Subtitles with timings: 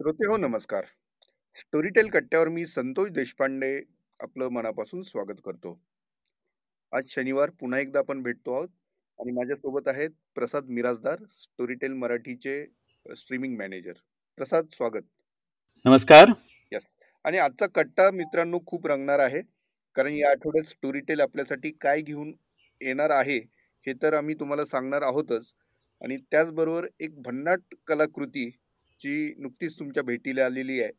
[0.00, 0.84] श्रोते हो नमस्कार.
[1.56, 3.82] स्टोरीटेल कट्ट्यावर मी संतोष देशपांडे
[4.20, 5.72] आपलं मनापासून स्वागत करतो.
[6.92, 8.68] आज शनिवार पुन्हा एकदा आपण भेटतो आहोत
[9.18, 12.54] आणि माझ्यासोबत आहेत प्रसाद मिराजदार स्टोरीटेल मराठीचे
[13.06, 13.92] स्ट्रीमिंग मॅनेजर
[14.38, 15.02] प्रसाद स्वागत.
[15.84, 16.32] नमस्कार.
[16.72, 16.86] यस
[17.24, 19.42] आणि आजचा कट्टा मित्रांनो खूप रंगणार आहे
[19.96, 22.32] कारण या आठवड्यात स्टोरीटेल आपल्यासाठी काय घेऊन
[22.80, 23.38] येणार आहे
[23.86, 25.52] हे तर आम्ही तुम्हाला सांगणार आहोतच.
[26.00, 28.50] आणि त्याचबरोबर एक भन्नाट कलाकृती
[29.02, 30.90] जी नुकतीच तुमच्या भेटीला आलेली आहे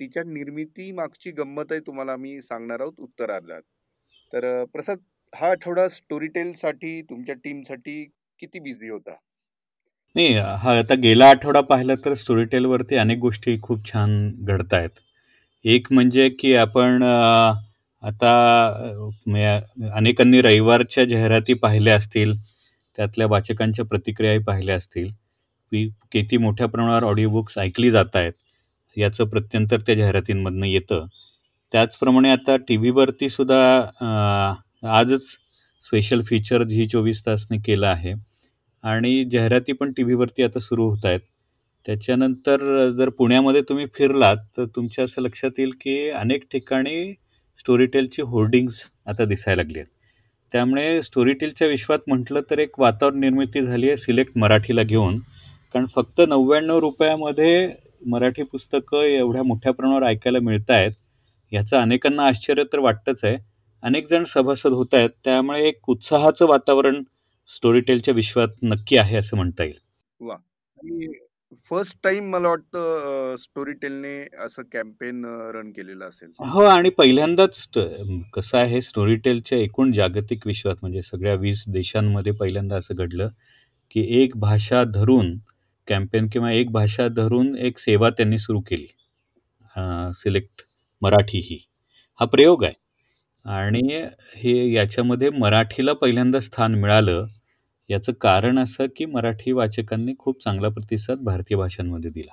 [0.00, 3.62] तिच्या निर्मिती मागची गंमत आहे तुम्हाला आम्ही सांगणार आहोत उत्तरार्धात.
[4.32, 4.98] तर प्रसाद
[5.32, 8.02] हा आठवडा स्टोरी टेलसाठी तुमच्या टीमसाठी
[8.40, 9.14] किती बिझी होता?
[10.16, 15.00] नाही हा आता गेला आठवडा पाहिला तर स्टोरी टेलवरती अनेक गोष्टी खूप छान घडत आहेत
[15.64, 18.30] एक म्हणजे की आपण आता
[19.92, 22.34] अनेकांनी रविवारच्या जाहिराती पाहिल्या असतील
[22.98, 25.10] त्यातल्या वाचकांच्या प्रतिक्रियाही पाहिल्या असतील.
[25.72, 28.32] की किती मोठ्या प्रमाणावर ऑडिओ बुक्स ऐकली जात आहेत
[28.96, 31.06] याचं प्रत्यंतर त्या जाहिरातींमधनं येतं.
[31.72, 33.60] त्याचप्रमाणे आता टी व्हीवरती सुद्धा
[34.98, 35.22] आजच
[35.86, 38.12] स्पेशल फीचर झी चोवीस तासने केलं आहे
[38.84, 41.20] आणि जाहिराती पण टी व्हीवरती आता सुरू होत आहेत
[41.86, 47.12] त्याच्यानंतर जर पुण्यामध्ये तुम्ही फिरलात तर तुमच्या असं लक्षात येईल की अनेक ठिकाणी
[47.60, 49.88] स्टोरीटेलची होर्डिंग्स आता दिसायला लागली आहेत.
[50.52, 55.18] त्यामुळे स्टोरीटेलच्या विश्वात म्हटलं तर एक वातावरण निर्मिती झाली आहे सिलेक्ट मराठीला घेऊन.
[55.74, 57.68] कारण फक्त नव्याण्णव रुपयामध्ये
[58.06, 60.92] मराठी पुस्तकं एवढ्या मोठ्या प्रमाणावर ऐकायला मिळत आहेत
[61.52, 63.36] ह्याचं अनेकांना आश्चर्य तर वाटतंच आहे.
[63.82, 67.02] अनेक जण सभासद होत आहेत त्यामुळे एक उत्साहाचं वातावरण
[67.50, 69.78] स्टोरीटेलच्या विश्वात नक्की आहे असं म्हणता येईल.
[70.20, 70.34] वा.
[70.34, 71.12] आणि
[71.70, 76.30] फर्स्ट टाइम मला वाटतं स्टोरीटेलने असं कॅम्पेन रन केलेलं असेल.
[76.50, 77.66] हो आणि पहिल्यांदाच
[78.34, 83.28] कसं आहे स्टोरीटेलच्या एकूण जागतिक विश्वात म्हणजे सगळ्या वीस देशांमध्ये पहिल्यांदा असं घडलं
[83.90, 85.36] की एक भाषा धरून
[85.88, 88.86] कॅम्पेन किंवा एक भाषा धरून एक सेवा त्यांनी सुरू केली.
[90.14, 90.62] सिलेक्ट
[91.02, 91.58] मराठी ही.
[92.20, 92.74] हा प्रयोग आहे.
[93.44, 93.82] आणि
[94.36, 97.26] हे याच्यामध्ये मराठीला पहिल्यांदा स्थान मिळालं.
[97.90, 102.32] याचं कारण असं की मराठी वाचकांनी खूप चांगला प्रतिसाद भारतीय भाषांमध्ये दिला.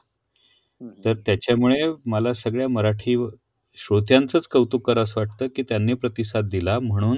[1.00, 3.16] तर त्याच्यामुळे मला सगळ्या मराठी
[3.80, 7.18] श्रोत्यांचंच कौतुक करा असं वाटतं की त्यांनी प्रतिसाद दिला म्हणून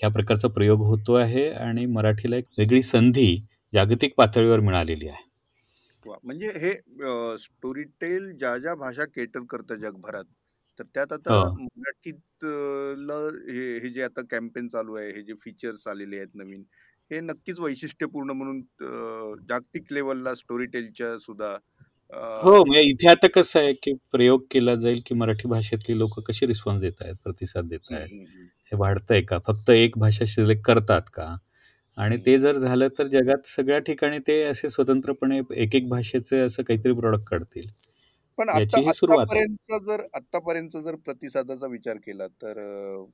[0.00, 3.36] ह्या प्रकारचा प्रयोग होतो आहे आणि मराठीला एक वेगळी संधी
[3.72, 5.27] जागतिक पातळीवर मिळालेली आहे.
[6.08, 6.72] वा म्हणजे हे
[7.38, 10.24] स्टोरीटेल ज्या ज्या भाषा केटर करतं जगभरात
[10.78, 11.38] तर त्यात आता.
[11.52, 12.44] मराठीत
[13.48, 16.62] हे हे जे आता कॅम्पेन चालू आहे हे जे फीचर्स आलेले आहेत नवीन
[17.10, 18.60] हे नक्कीच वैशिष्ट्यपूर्ण म्हणून
[19.48, 21.52] जागतिक लेवलला स्टोरीटेलच्या सुद्धा
[22.12, 26.18] अं, हो म्हणजे इथे आता कसं आहे की प्रयोग केला जाईल की मराठी भाषेतली लोक
[26.20, 28.08] कशी रिस्पॉन्स देत आहेत प्रतिसाद देत आहेत.
[28.72, 31.34] हे वाढतंय का फक्त एक भाषा सिलेक्ट करतात का
[31.98, 36.62] आणि ते जर झालं तर जगात सगळ्या ठिकाणी ते असे स्वतंत्रपणे एक एक भाषेचे असं
[36.62, 37.66] काहीतरी प्रोडक्ट काढतील.
[38.38, 39.78] पण आता याची ही सुरुवात आहे.
[39.78, 43.04] जर आतापर्यंत जर प्रतिसादाचा विचार केला तर अं,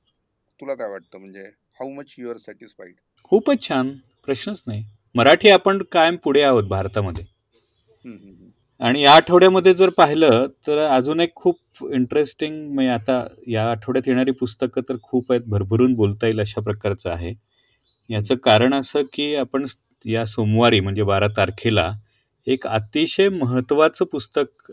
[0.59, 1.19] तुला काय वाटतं?
[1.19, 1.43] म्हणजे
[1.79, 2.93] how much you are satisfied
[3.31, 3.91] खूपच छान.
[4.27, 4.83] प्रश्नच नाही.
[5.15, 7.23] मराठी आपण कायम पुढे आहोत भारतामध्ये.
[8.81, 14.31] आणि या आठवड्यामध्ये जर पाहिलं तर अजून एक खूप इंटरेस्टिंग म्हणजे आता या आठवड्यात येणारी
[14.31, 15.41] पुस्तकं तर खूप आहेत.
[15.47, 17.33] भरभरून बोलता येईल अशा प्रकारचं आहे.
[18.09, 19.65] याचं कारण असं की आपण
[20.05, 21.91] या सोमवारी म्हणजे बारा तारखेला
[22.47, 24.71] एक अतिशय महत्त्वाचं पुस्तक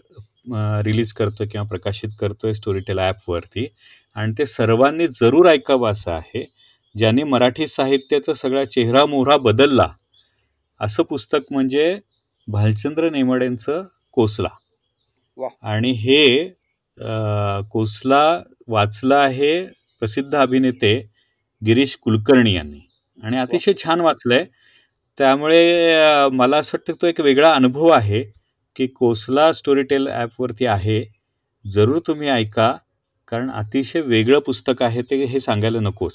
[0.84, 3.66] रिलीज करतो किंवा प्रकाशित करतोय स्टोरीटेल ॲपवरती.
[4.16, 6.44] आणि ते सर्वांनी जरूर ऐकावं असं आहे.
[6.94, 9.88] ज्याने मराठी साहित्याचा सगळा चेहरा मोहरा बदलला
[10.80, 11.94] असं पुस्तक म्हणजे
[12.48, 13.82] भालचंद्र नेमाडेंचं
[14.16, 14.48] कोसला.
[15.62, 16.48] आणि हे
[17.72, 18.22] कोसला
[18.68, 19.62] वाचलं आहे
[20.02, 20.96] प्रसिद्ध अभिनेते
[21.62, 22.80] गिरीश कुलकर्णी यांनी.
[23.22, 24.44] आणि अतिशय छान वाचलंय.
[25.18, 28.22] त्यामुळे अं, मला असं वाटतं तो एक वेगळा अनुभव आहे
[28.76, 31.04] की कोसला स्टोरीटेल ॲपवरती आहे.
[31.72, 32.76] जरूर तुम्ही ऐका
[33.28, 36.12] कारण अतिशय वेगळं पुस्तक आहे ते हे सांगायला नकोच.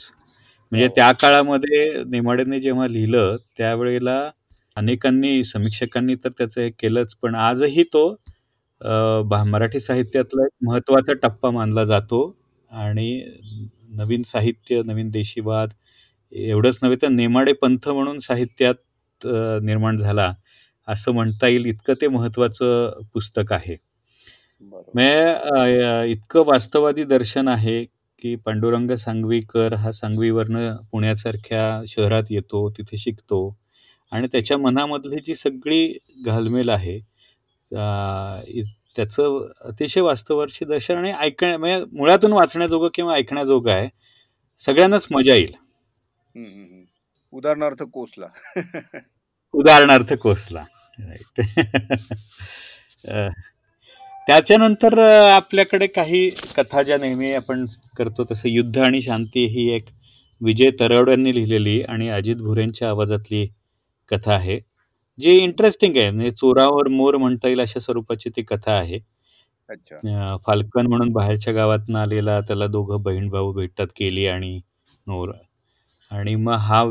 [0.72, 0.94] म्हणजे हो.
[0.96, 4.30] त्या काळामध्ये नेमाडेने जेव्हा लिहिलं त्यावेळेला
[4.76, 8.10] अनेकांनी समीक्षकांनी तर त्याचं हे केलंच पण आजही तो
[8.82, 12.36] अं, भा- मराठी साहित्यातला एक महत्त्वाचा टप्पा मानला जातो.
[12.72, 13.24] आणि
[13.90, 15.70] नवीन साहित्य नवीन देशीवाद
[16.34, 19.26] एवढंच नव्हे तर नेमाडे पंथ म्हणून साहित्यात
[19.62, 20.32] निर्माण झाला
[20.88, 23.76] असं म्हणता येईल इतकं ते महत्त्वाचं पुस्तक आहे
[24.62, 27.84] म्हणजे इतकं वास्तवादी दर्शन आहे
[28.22, 33.58] की पांडुरंग सांगवीकर हा सांगवीवरनं पुण्यासारख्या शहरात येतो तिथे शिकतो
[34.12, 37.00] आणि त्याच्या मनामधली जी सगळी घालमेल आहे
[38.96, 43.88] त्याचं अतिशय वास्तवाशी दर्शन आणि ऐकण्या म्हणजे मुळातून वाचण्याजोगं किंवा ऐकण्याजोगं आहे
[44.68, 45.52] सगळ्यांनाच मजा येईल.
[47.34, 48.28] उदाहरणार्थ कोसला.
[49.54, 50.64] उदाहरणार्थ कोसला.
[54.28, 55.00] त्याच्यानंतर
[55.30, 57.66] आपल्याकडे काही कथा ज्या नेहमी आपण
[57.98, 59.86] करतो तसं युद्ध आणि शांती ही एक
[60.42, 63.48] विजय तरवड यांनी लिहिलेली आणि अजित भुरेंच्या आवाजातली
[64.12, 64.60] कथा आहे.
[65.20, 66.10] जी इंटरेस्टिंग आहे.
[66.10, 69.00] म्हणजे चोरावर मोर म्हणता येईल अशा स्वरूपाची ती कथा आहे.
[69.70, 70.38] अच्छा.
[70.38, 74.62] फाल्कन म्हणून बाहेरच्या गावात आलेला त्याला दोघं बहीण भाऊ भेटतात केली आणि
[75.08, 75.32] नोर
[76.12, 76.82] आणि मग हा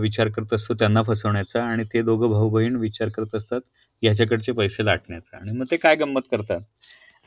[0.00, 3.60] विचार करत असतो त्यांना फसवण्याचा आणि ते दोघं भाऊ बहीण विचार करत असतात
[4.02, 5.36] याच्याकडचे पैसे लाटण्याचा.
[5.36, 6.60] आणि मग ते काय गंमत करतात?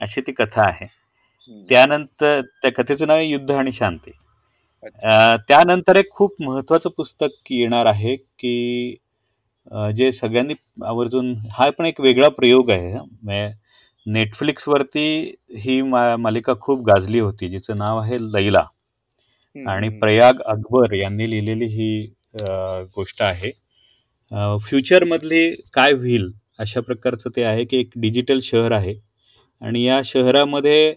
[0.02, 0.86] अशी ती कथा आहे.
[1.70, 4.12] त्यानंतर त्या कथेचं नाव आहे युद्ध आणि शांती.
[5.50, 8.96] त्यानंतर एक खूप महत्वाचं पुस्तक येणार आहे की
[9.96, 10.54] जे सगळ्यांनी
[10.86, 13.50] आवर्जून हा पण एक वेगळा प्रयोग आहे.
[14.06, 15.06] नेटफ्लिक्सवरती
[15.58, 18.64] ही मा मालिका खूप गाजली होती जिचं नाव आहे लैला.
[19.56, 22.00] आणि प्रयाग अकबर यांनी लिहिलेली ही
[22.96, 23.52] गोष्ट आहे.
[24.62, 28.94] फ्युचरमधली काय होईल अशा प्रकारचं ते आहे की एक डिजिटल शहर आहे.
[29.62, 30.94] आणि या शहरामध्ये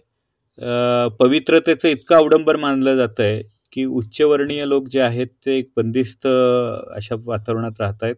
[1.19, 3.41] पवित्रतेचं इतकं अवडंबर मानलं जात आहे
[3.73, 8.15] की उच्चवर्णीय लोक जे आहेत ते एक बंदिस्त अशा वातावरणात राहत आहेत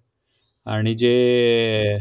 [0.65, 1.97] आणि जे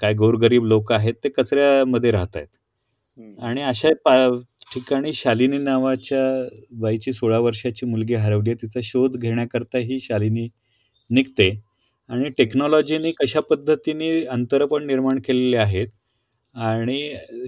[0.00, 4.14] काय गोरगरीब लोक आहेत ते कचऱ्यामध्ये राहत आहेत आणि अशा पा
[4.68, 6.20] ठिकाणी शालिनी नावाच्या
[6.80, 8.56] बाईची सोळा वर्षाची मुलगी हरवली आहे.
[8.62, 10.48] तिचा शोध घेण्याकरता ही शालिनी
[11.10, 11.50] निघते.
[12.10, 15.88] आणि टेक्नॉलॉजीने कशा पद्धतीने अंतर पण निर्माण केलेले आहेत.
[16.54, 16.98] आणि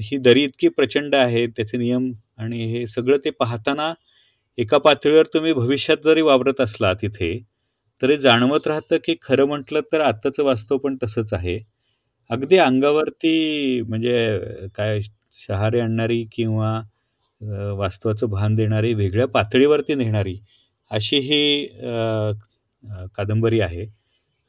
[0.03, 3.93] ही दरी इतकी प्रचंड आहे त्याचे नियम आणि हे सगळं ते पाहताना
[4.59, 7.39] एका पातळीवर तुम्ही भविष्यात जरी वावरत असला तिथे
[8.03, 11.59] तरी जाणवत राहतं की खरं म्हटलं तर आत्ताचं वास्तव पण तसंच आहे.
[12.31, 15.01] अगदी अंगावरती म्हणजे काय
[15.41, 16.81] शहारे आणणारी किंवा
[17.79, 20.37] वास्तवाचं भान देणारी वेगळ्या पातळीवरती नेणारी
[20.91, 21.67] अशी ही
[23.17, 23.87] कादंबरी आहे.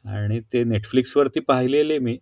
[0.06, 2.18] आणि ते नेटफ्लिक्सवरती पाहिलेले मी.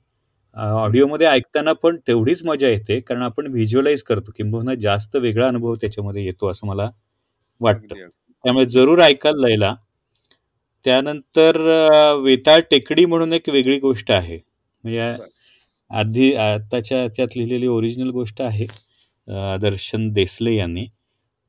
[0.56, 4.32] ऑडिओमध्ये ऐकताना पण तेवढीच मजा येते कारण आपण व्हिज्युअलाइज करतो.
[4.38, 6.90] किंबहुना जास्त वेगळा अनुभव त्याच्यामध्ये येतो असं मला
[7.62, 8.08] वाटतं.
[8.44, 9.74] त्यामुळे जरूर ऐकाल लयला
[10.86, 11.58] त्यानंतर
[12.24, 14.38] वेताळ टेकडी म्हणून एक वेगळी गोष्ट आहे.
[14.84, 15.14] म्हणजे
[15.92, 18.66] आधी आताच्या त्यात लिहिलेली ओरिजिनल गोष्ट आहे.
[19.62, 20.86] दर्शन देसले यांनी.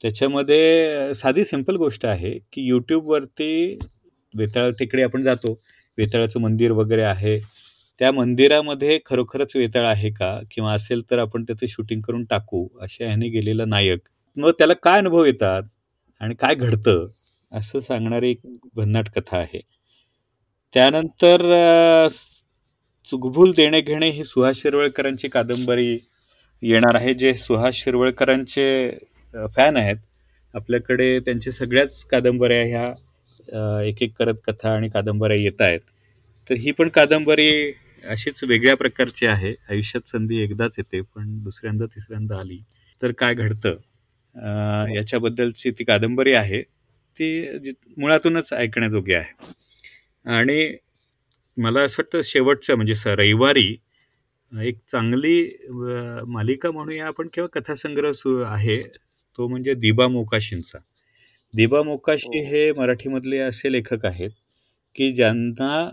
[0.02, 3.78] त्याच्यामध्ये साधी सिंपल गोष्ट आहे की यूट्यूबवरती
[4.34, 5.52] वेताळ टेकडी आपण जातो.
[5.98, 7.38] वेताळाचं मंदिर वगैरे आहे.
[7.98, 10.40] त्या मंदिरामध्ये खरोखरच वेताळ आहे का?
[10.50, 14.00] किंवा असेल तर आपण त्याचं शूटिंग करून टाकू अशा ह्याने गेलेला नायक.
[14.36, 15.62] मग त्याला काय अनुभव येतात?
[16.20, 17.06] आणि काय घडतं?
[17.52, 18.40] असं सांगणारी एक
[18.76, 19.60] भन्नाट कथा आहे.
[20.74, 21.42] त्यानंतर
[23.10, 25.98] चुकभूल देणे घेणे ही सुहास शिरवळकरांची कादंबरी
[26.62, 28.90] येणार आहे जे सुहास शिरवळकरांचे
[29.56, 29.96] फॅन आहेत.
[30.54, 35.80] आपल्याकडे त्यांचे सगळ्याच कादंबऱ्या ह्या एक एक करत कथा आणि कादंबऱ्या येत आहेत.
[36.50, 37.50] तर ही पण कादंबरी
[38.04, 39.54] अशीच वेगळ्या प्रकारची आहे.
[39.70, 42.58] आयुष्यात संधी एकदाच येते पण दुसऱ्यांदा तिसऱ्यांदा आली
[43.02, 43.76] तर काय घडतं?
[44.94, 46.62] याच्याबद्दलची ती कादंबरी आहे.
[46.62, 49.32] ती मुळातूनच ऐकण्याजोगी आहे.
[50.26, 50.76] आणि
[51.56, 53.74] मला असं वाटतं शेवटचं म्हणजे स रविवारी
[54.52, 55.40] एक चांगली
[56.28, 58.80] मालिका म्हणूया आपण किंवा कथासंग्रह सु आहे.
[59.38, 60.78] तो म्हणजे दिबा मोकाशींचा.
[61.54, 62.44] दिबा मोकाशी हो.
[62.46, 64.30] हे मराठीमधले असे लेखक आहेत
[64.98, 65.88] की ज्यांना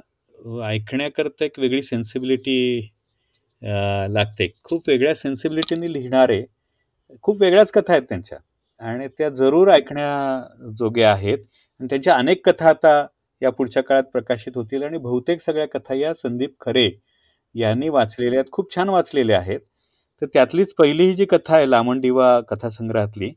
[0.68, 2.90] ऐकण्याकरता एक वेगळी सेन्सिबिलिटी
[4.10, 4.48] लागते.
[4.64, 6.44] खूप वेगळ्या सेन्सिबिलिटीने लिहिणारे
[7.24, 8.38] खूप वेगळ्याच कथा आहेत त्यांच्या.
[8.82, 11.38] आणि त्या जरूर ऐकण्याजोग्या आहेत.
[11.80, 13.06] आणि त्यांच्या अनेक कथा आता
[13.42, 16.90] या पुढच्या काळात प्रकाशित होतील आणि बहुतेक सगळ्या कथा या संदीप खरे
[17.56, 19.60] यांनी वाचलेल्या आहेत खूप छान वाचलेल्या आहेत.
[20.22, 23.30] तर त्यातलीच पहिली ही जी कथा आहे लामणदिवा कथासंग्रहातली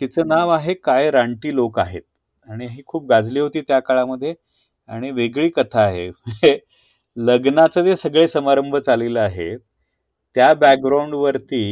[0.00, 2.02] तिचं नाव आहे काय रानटी लोक आहेत.
[2.48, 4.34] आणि ही खूप गाजली होती त्या काळामध्ये.
[4.88, 6.10] आणि वेगळी कथा आहे.
[7.16, 9.56] लग्नाचं जे सगळे समारंभ चाललेलं आहे
[10.36, 11.62] त्या बॅकग्राऊंडवरती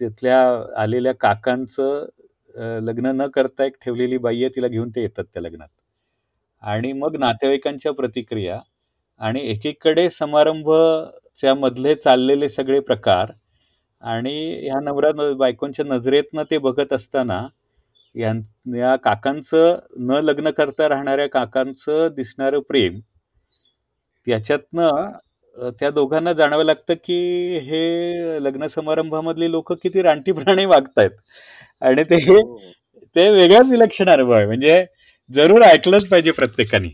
[0.00, 0.38] तिथल्या
[0.82, 2.06] आलेल्या काकांचं
[2.82, 5.68] लग्न न करता एक ठेवलेली बाई आहे तिला घेऊन ते येतात त्या लग्नात.
[6.62, 8.58] आणि मग नातेवाईकांच्या प्रतिक्रिया
[9.20, 13.32] आणि एकीकडे समारंभच्या मधले चाललेले सगळे प्रकार
[14.02, 14.34] आणि
[14.64, 17.46] ह्या नवरा बायकोंच्या नजरेतनं ते बघत असताना
[18.14, 22.98] या काकांचं न लग्न करता राहणाऱ्या काकांचं दिसणारं प्रेम
[24.26, 27.14] याच्यातनं त्या दोघांना जाणावं लागतं की
[27.58, 31.10] हे लग्न समारंभामधली लोक किती रानटीपणाने वागतायत.
[31.82, 32.58] आणि ते हो.
[33.16, 34.46] ते वेगळाच विलक्षण अनुभव आहे.
[34.46, 34.84] म्हणजे
[35.30, 36.88] जरूर ऐकलंच पाहिजे प्रत्येकाने.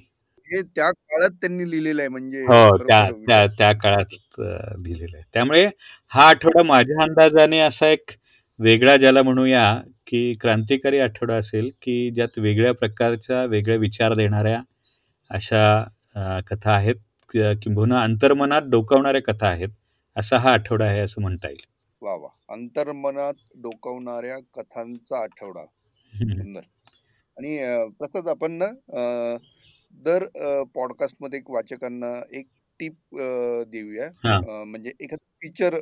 [0.49, 5.25] हे त्या काळात त्यांनी लिहिलेलं आहे म्हणजे हो त्या त्या त्या काळात लिहिलेलं आहे.
[5.35, 5.65] त्यामुळे
[6.13, 8.11] हा आठवडा माझ्या अंदाजाने असा एक
[8.59, 9.65] वेगळा ज्याला म्हणूया
[10.07, 14.61] की क्रांतिकारी आठवडा असेल की ज्यात वेगळ्या प्रकारच्या वेगळ्या विचार देणाऱ्या
[15.31, 16.95] अशा कथा आहेत.
[17.35, 19.69] किंबहुना अंतर्मनात डोकावणाऱ्या कथा आहेत.
[20.17, 21.65] असा हा आठवडा आहे असं म्हणता येईल.
[22.03, 22.29] वा वा.
[22.49, 25.65] अंतर्मनात डोकावणाऱ्या कथांचा आठवडा.
[26.13, 26.61] सुंदर.
[27.37, 27.57] आणि
[27.99, 28.67] प्रसाद आपण ना
[30.03, 30.25] दर
[30.75, 32.47] पॉडकास्टमध्ये एक वाचकांना एक
[32.81, 32.95] टिप
[33.71, 34.09] देऊया.
[34.67, 35.79] म्हणजे एखादं फीचर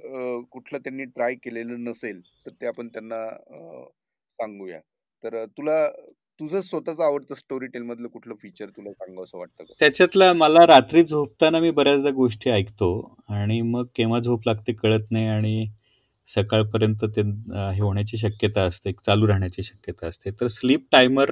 [0.52, 3.26] कुठलं त्यांनी ट्राय केलेलं नसेल तर ते आपण त्यांना
[4.38, 4.78] सांगूया.
[5.24, 5.86] तर तुला
[6.40, 11.02] तुझं स्वतःचं आवडतं स्टोरी टेल मधलं कुठलं फीचर तुला सांगावं असं वाटतं त्याच्यातला मला रात्री
[11.04, 12.88] झोपताना मी बऱ्याचदा गोष्टी ऐकतो
[13.30, 15.66] आणि मग केव्हा झोप लागते कळत नाही आणि
[16.36, 20.30] सकाळपर्यंत ते हे होण्याची शक्यता असते चालू राहण्याची शक्यता असते.
[20.30, 21.30] तर स्लीप टायमर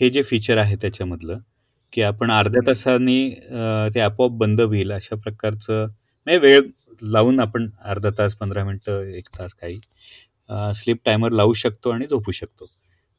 [0.00, 1.38] हे जे फीचर आहे त्याच्यामधलं
[1.92, 3.30] की आपण अर्ध्या तासांनी
[3.94, 5.86] ते आपोआप बंद होईल अशा प्रकारचं
[6.26, 6.60] म्हणजे वेळ
[7.02, 9.78] लावून आपण अर्धा तास पंधरा मिनटं एक तास काही
[10.74, 12.66] स्लीप टायमर लावू शकतो आणि झोपू शकतो.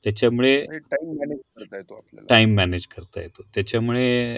[0.06, 2.46] त्याच्यामुळे टाइम मॅनेज करता येतो आपल्याला.
[2.54, 3.44] मॅनेज करता येतो.
[3.56, 4.36] त्याच्यामुळे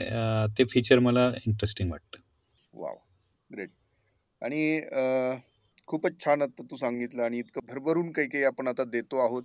[0.58, 2.20] ते फीचर मला इंटरेस्टिंग वाटतं.
[2.74, 2.96] वाव.
[3.50, 3.70] ग्रेट.
[4.42, 4.82] आणि
[5.88, 9.44] खूपच छान आता तू सांगितलं आणि इतकं भरभरून काही काही आपण आता देतो आहोत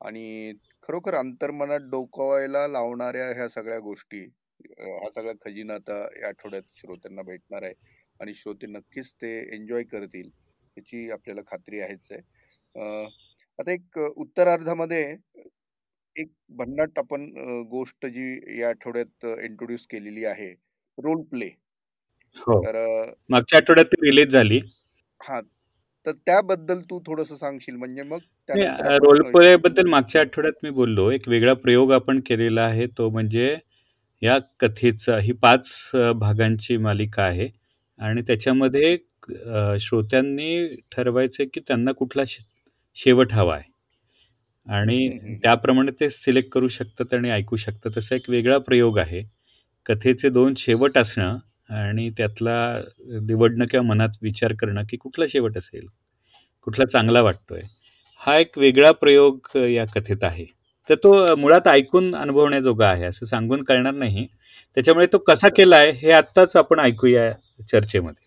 [0.00, 0.52] आणि
[0.88, 4.20] खरोखर अंतर्मनात डोकवायला लावणाऱ्या ह्या सगळ्या गोष्टी
[4.80, 7.74] हा सगळा खजिना आता या आठवड्यात श्रोत्यांना भेटणार आहे
[8.20, 10.28] आणि श्रोते नक्कीच ते एन्जॉय करतील
[10.76, 12.20] याची आपल्याला खात्री आहेच आहे.
[13.58, 15.02] आता एक उत्तरार्धामध्ये
[16.16, 16.28] एक
[16.58, 17.28] भन्नाट आपण
[17.70, 20.50] गोष्ट जी या आठवड्यात इंट्रोड्यूस केलेली आहे
[20.98, 21.46] रोल प्ले
[22.36, 22.60] हो.
[22.64, 24.60] तर मागच्या आठवड्यात ती रिलीज झाली.
[25.20, 25.40] हा
[26.06, 28.18] तर त्याबद्दल तू थोडस सांगशील म्हणजे मग
[29.02, 33.56] रोल प्ले बद्दल मागच्या आठवड्यात मी बोललो एक वेगळा प्रयोग आपण केलेला आहे तो म्हणजे
[34.22, 35.68] या कथेचा ही पाच
[36.16, 37.48] भागांची मालिका आहे
[37.98, 38.96] आणि त्याच्यामध्ये
[39.80, 43.70] श्रोत्यांनी ठरवायचं की त्यांना कुठला शेवट हवा आहे.
[44.66, 49.22] आणि त्याप्रमाणे ते सिलेक्ट करू शकतात आणि ऐकू शकतात असा एक वेगळा प्रयोग आहे.
[49.86, 51.36] कथेचे दोन शेवट असणं
[51.68, 52.58] आणि त्यातला
[53.22, 55.86] निवडणं किंवा मनात विचार करणं की कुठला शेवट असेल?
[56.66, 57.60] कुठला चांगला वाटतोय?
[58.20, 60.44] हा एक वेगळा प्रयोग या कथेत आहे.
[60.88, 64.26] तर तो मुळात ऐकून अनुभवण्याजोगा आहे असं सांगून कळणार नाही.
[64.76, 67.32] त्याच्यामुळे तो कसा केलाय हे आत्ताच आपण ऐकूया
[67.72, 68.26] चर्चेमध्ये.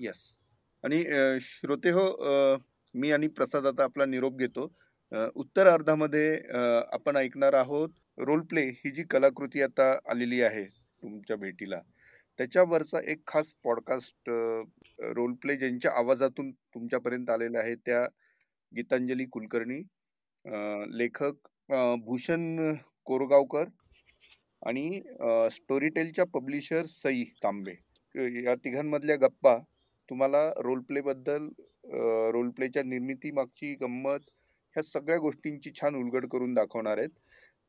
[0.00, 0.34] येस
[0.84, 1.02] आणि
[1.40, 2.06] श्रोते हो
[2.94, 4.70] मी आणि प्रसाद आता आपला निरोप घेतो.
[5.34, 6.36] उत्तर अर्धामध्ये
[6.92, 11.78] आपण ऐकणार आहोत रोल प्ले ही जी कलाकृती आता आलेली आहे तुमच्या भेटीला
[12.38, 14.30] त्याच्यावरचा एक खास पॉडकास्ट
[15.16, 18.02] रोल प्ले ज्यांच्या आवाजातून तुमच्यापर्यंत आलेला आहे त्या
[18.72, 19.80] गीतांजली कुलकर्णी
[20.98, 21.48] लेखक
[22.04, 22.74] भूषण
[23.04, 23.68] कोरगावकर
[24.66, 25.00] आणि
[25.52, 27.74] स्टोरीटेलच्या पब्लिशर सई तांबे.
[28.44, 29.56] या तिघांमधल्या गप्पा
[30.08, 31.48] तुम्हाला रोल प्ले बद्दल
[32.32, 34.30] रोल प्लेच्या निर्मिती मागची गंमत
[34.76, 37.10] ह्या सगळ्या गोष्टींची छान उलगड करून दाखवणार आहेत.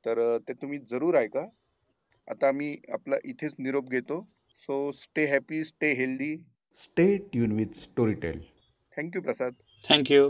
[0.05, 1.45] तर ते तुम्ही जरूर ऐका.
[2.27, 4.27] आता मी आपला इथेच निरोप घेतो.
[4.69, 6.35] So stay happy stay healthy
[6.81, 7.75] stay tune with
[8.13, 8.39] Storytel
[8.97, 10.27] thank you Prasad thank you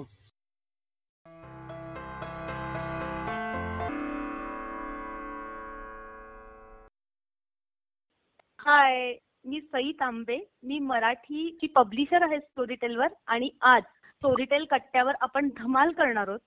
[8.60, 9.14] hi
[9.46, 16.28] मी सई तांबे मी मराठीची पब्लिशर आहे स्टोरीटेलवर आणि आज स्टोरीटेल कट्ट्यावर आपण धमाल करणार
[16.28, 16.40] आहोत.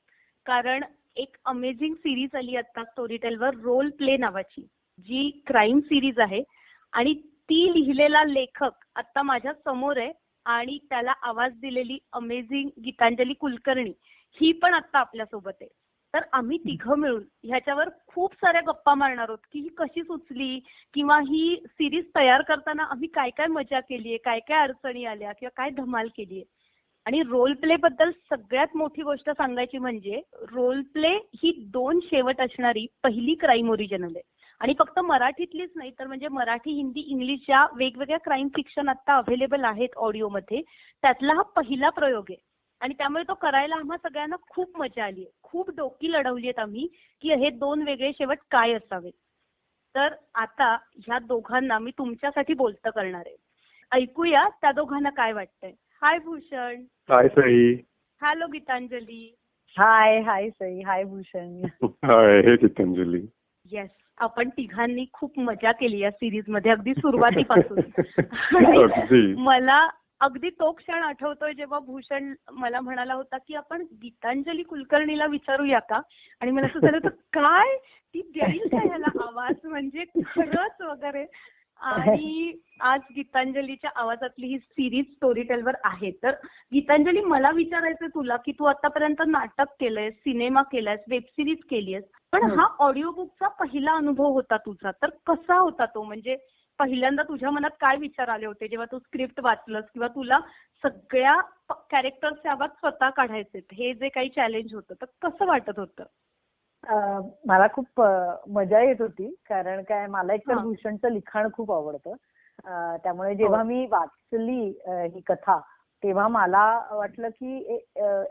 [0.46, 0.84] कारण
[1.16, 4.62] एक अमेझिंग सिरीज आली आता स्टोरीटेलवर रोल प्ले नावाची
[4.98, 6.42] जी क्राईम सिरीज आहे.
[6.92, 7.14] आणि
[7.50, 10.12] ती लिहिलेला लेखक आता माझ्यासमोर आहे
[10.46, 13.92] आणि त्याला आवाज दिलेली अमेझिंग गीतांजली कुलकर्णी
[14.38, 15.68] ही पण आता आपल्यासोबत आहे.
[16.14, 20.58] तर आम्ही तिघं मिळून ह्याच्यावर खूप साऱ्या गप्पा मारणार आहोत की ही कशी सुचली
[20.94, 25.50] किंवा ही सिरीज तयार करताना आम्ही काय काय मजा केलीये काय काय अडचणी आल्या किंवा
[25.56, 26.44] काय धमाल केलीये.
[27.06, 32.86] आणि रोल प्ले बद्दल सगळ्यात मोठी गोष्ट सांगायची म्हणजे रोल प्ले ही दोन शेवट असणारी
[33.02, 34.22] पहिली क्राईम ओरिजिनल आहे.
[34.60, 39.64] आणि फक्त मराठीतलीच नाही तर म्हणजे मराठी हिंदी इंग्लिश ज्या वेगवेगळ्या क्राईम फिक्शन आता अव्हेलेबल
[39.64, 40.60] आहेत ऑडिओमध्ये
[41.02, 42.36] त्यातला हा पहिला प्रयोग आहे.
[42.80, 46.86] आणि त्यामुळे तो करायला आम्हा सगळ्यांना खूप मजा आली खूप डोकी लढवली आहेत आम्ही
[47.22, 49.12] की हे दोन वेगळे शेवट काय असावेत.
[49.94, 53.36] तर आता ह्या दोघांना मी तुमच्यासाठी बोलतं करणार आहे.
[53.92, 55.72] ऐकूया त्या दोघांना काय वाटतंय.
[56.02, 56.82] Hi Bhushan.
[57.08, 57.72] Hi Sai.
[58.22, 59.34] Hello Gitanjali.
[59.76, 60.80] Hi hi Sai.
[60.82, 61.60] Hi Bhushan.
[61.82, 63.26] Hi Gitanjali.
[63.64, 63.90] Yes
[64.20, 67.78] आपण तिघांनी खूप मजा केली या सिरीजमध्ये अगदी सुरुवातीपासून.
[69.38, 69.88] मला
[70.20, 76.00] अगदी तो क्षण आठवतोय जेव्हा भूषण मला म्हणाला होता की आपण गीतांजली कुलकर्णीला विचारूया का?
[76.40, 77.76] आणि मला असं झालं होतं काय?
[78.14, 78.20] ती
[78.68, 79.54] का ह्याला आवाज?
[79.64, 81.26] म्हणजे खरंच वगैरे.
[81.80, 86.10] आणि आज गीतांजलीच्या आवाजातली ही सिरीज स्टोरी टेलवर आहे.
[86.10, 86.30] तर
[86.72, 92.50] गीतांजली मला विचारायचं तुला की तू आतापर्यंत नाटक केलंय सिनेमा केलायस वेब सिरीज केलीयस पण
[92.50, 92.66] हा.
[92.78, 94.90] ऑडिओ बुकचा पहिला अनुभव होता तुझा.
[94.90, 96.02] तर कसा होता तो?
[96.02, 96.36] म्हणजे
[96.78, 100.38] पहिल्यांदा तुझ्या मनात काय विचार आले होते जेव्हा तू स्क्रिप्ट वाचलंस किंवा तुला
[100.84, 101.40] सगळ्या
[101.90, 106.04] कॅरेक्टरचे आवाज स्वतः काढायचे हे जे काही चॅलेंज होतं तर कसं वाटत होतं?
[106.84, 108.00] मला खूप
[108.50, 109.34] मजा येत होती.
[109.48, 110.62] कारण काय मला एकतर हा.
[110.62, 112.14] भूषणचं लिखाण खूप आवडतं.
[113.04, 115.58] त्यामुळे जेव्हा मी वाचली ही कथा
[116.02, 117.56] तेव्हा मला वाटलं की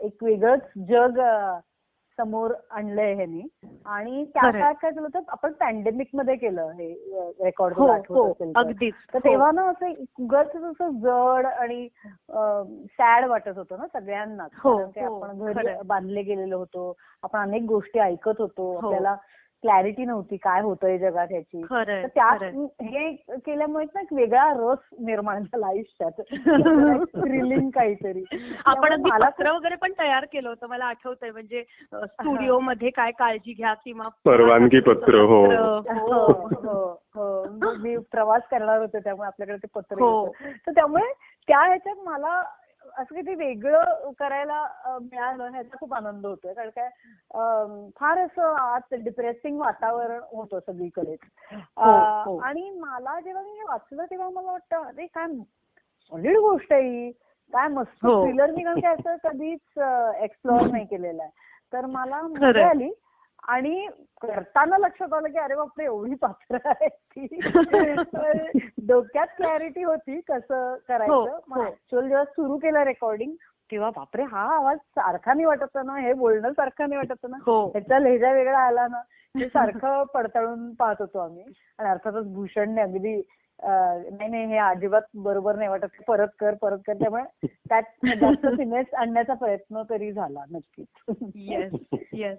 [0.02, 1.18] एक वेगळंच जग
[2.20, 3.42] समोर आणलंय ह्यानी
[3.86, 4.50] आणि त्या.
[4.50, 6.92] काळात काय झालं होतं आपण पॅन्डेमिकमध्ये केलं हे
[7.44, 8.62] रेकॉर्ड हो हो असेल तर.
[9.14, 9.18] हो.
[9.18, 11.88] तेव्हा ना असं उगाच असं जड आणि
[12.90, 15.38] सॅड वाटत होतं ना सगळ्यांनाच कारण की हो, आपण.
[15.38, 18.74] घरी बांधले गेलेलो होतो आपण अनेक गोष्टी ऐकत होतो.
[18.76, 19.16] आपल्याला
[19.62, 21.62] क्लॅरिटी नव्हती काय होतंय जगात ह्याची.
[21.62, 22.66] तर खरंय.
[22.82, 26.10] हे केल्यामुळे ना एक वेगळा रस निर्माण झाला आयुष्यात.
[27.02, 28.24] थ्रिलिंग काहीतरी.
[28.64, 31.30] आपण पत्र वगैरे पण तयार केलं होतं मला आठवतंय.
[31.30, 35.44] म्हणजे स्टुडिओ मध्ये काय काळजी घ्या किंवा परवानगी पत्र, हो.
[35.44, 37.44] पत्र, हो हो हो.
[37.78, 39.96] मी- प्रवास करणार होते त्यामुळे आपल्याकडे ते पत्र.
[40.66, 41.12] तर त्यामुळे
[41.48, 42.42] त्या ह्याच्यात मला
[42.92, 43.82] असं काही करायला
[44.18, 44.62] करायला
[45.02, 46.88] मिळालं ह्याचा खूप आनंद होतोय कारण काय
[47.96, 51.18] फार असं आज डिप्रेसिंग वातावरण होतं सगळीकडेच
[51.52, 52.38] अं, हो.
[52.38, 55.26] आणि मला जेव्हा मी हे वाचलं तेव्हा मला वाटतं अरे काय
[56.12, 57.10] सॉलिड गोष्ट आहे ही
[57.52, 58.22] काय मस्त हो.
[58.24, 59.78] थ्रिलर मी कारण काय असं कधीच
[60.22, 62.20] एक्सप्लोअर नाही केलेलं आहे तर मला.
[62.22, 62.90] मजा आली
[63.48, 63.86] आणि
[64.22, 67.26] करताना लक्षात आलं की अरे बापरे एवढी पात्र ती.
[68.14, 68.46] तर
[68.86, 71.12] डोक्यात क्लॅरिटी होती कसं करायचं.
[71.12, 71.66] हो, मग हो.
[71.66, 73.32] ऍक्च्युअल जेव्हा सुरू केलं रेकॉर्डिंग
[73.70, 77.36] तेव्हा बापरे हा आवाज सारखा नाही वाटत ना हे बोलणं सारखं नाही वाटत ना.
[77.46, 77.66] हो.
[77.66, 79.00] ह्याचा लहेजा वेगळा आला ना
[79.34, 81.44] ते सारखं पडताळून पाहत होतो आम्ही.
[81.78, 83.22] आणि अर्थातच भूषणने अगदी
[83.62, 86.02] नाही नाही हे अजिबात बरोबर नाही वाटत.
[86.08, 86.94] परत कर परत कर.
[86.94, 90.88] त्यामुळे त्यात जास्त फिनेस आणण्याचा प्रयत्न तरी झाला नक्कीच.
[91.34, 91.72] Yes
[92.12, 92.38] yes.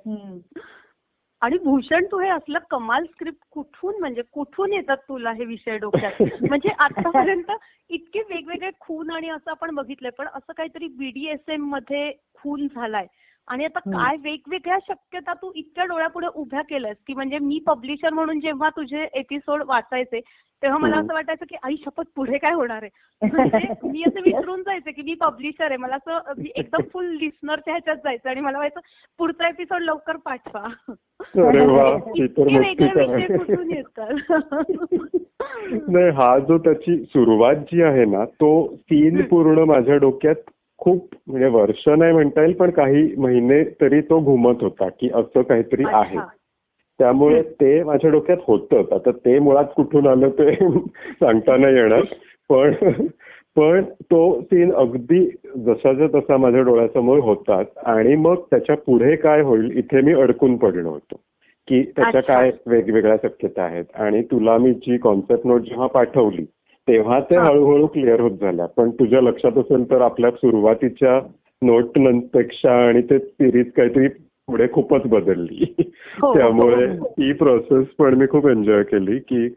[1.41, 6.21] आणि भूषण तू हे असलं कमाल स्क्रिप्ट कुठून म्हणजे कुठून येतात तुला हे विषय डोक्यात?
[6.21, 7.51] म्हणजे आतापर्यंत
[7.89, 13.07] इतके वेगवेगळे खून आणि असं आपण बघितलंय पण असं काहीतरी बीडीएसएममध्ये खून झालाय.
[13.47, 13.79] आणि आता.
[13.81, 19.07] काय वेगवेगळ्या शक्यता तू इतक्या डोळ्यापुढे उभ्या केल्यास की म्हणजे मी पब्लिशर म्हणून जेव्हा तुझे
[19.13, 20.19] एपिसोड वाचायचे
[20.61, 20.95] तेव्हा मला.
[20.95, 22.89] असं वाटायचं की आई शपथ पुढे काय होणार आहे?
[23.35, 25.77] म्हणजे मी असं विसरून जायचे की मी पब्लिशर आहे.
[25.77, 28.79] मला असं एकदम फुल लिस्नरच्या ह्याच्यात जायचं आणि मला व्हायचं
[29.19, 30.67] पुढचा एपिसोड लवकर पाठवा.
[32.15, 35.17] इतके वेगळे विषय कुठून आहे येतात?
[35.89, 39.21] नाही हा जो त्याची सुरुवात जी आहे ना तो सीन.
[39.21, 40.49] पूर्ण माझ्या डोक्यात
[40.81, 45.41] खूप म्हणजे वर्ष नाही म्हणता येईल पण काही महिने तरी तो घुमत होता की असं
[45.41, 46.17] काहीतरी आहे.
[46.99, 48.93] त्यामुळे ते माझ्या डोक्यात होतच.
[48.93, 50.55] आता ते मुळात कुठून आलं ते
[51.11, 52.01] सांगता नाही येणार.
[52.49, 52.73] पण
[53.55, 59.77] पण तो सीन अगदी जसाच्या तसा माझ्या डोळ्यासमोर होताच आणि मग त्याच्या पुढे काय होईल
[59.77, 61.15] इथे मी अडकून पडलो होतो.
[61.67, 62.21] की त्याच्या.
[62.21, 63.85] काय वेगवेगळ्या शक्यता आहेत.
[63.95, 66.45] आणि तुला मी जी कॉन्सेप्ट नोट जेव्हा पाठवली
[66.87, 67.35] तेव्हा ते.
[67.35, 71.19] हळूहळू क्लिअर होत झाल्या पण तुझ्या लक्षात असेल तर आपल्या सुरुवातीच्या
[71.61, 74.07] नोटपेक्षा आणि ते सिरीज काहीतरी
[74.47, 75.73] पुढे खूपच बदलली
[76.21, 77.13] हो, त्यामुळे हो, हो.
[77.19, 79.49] ही प्रोसेस पण मी खूप एन्जॉय केली की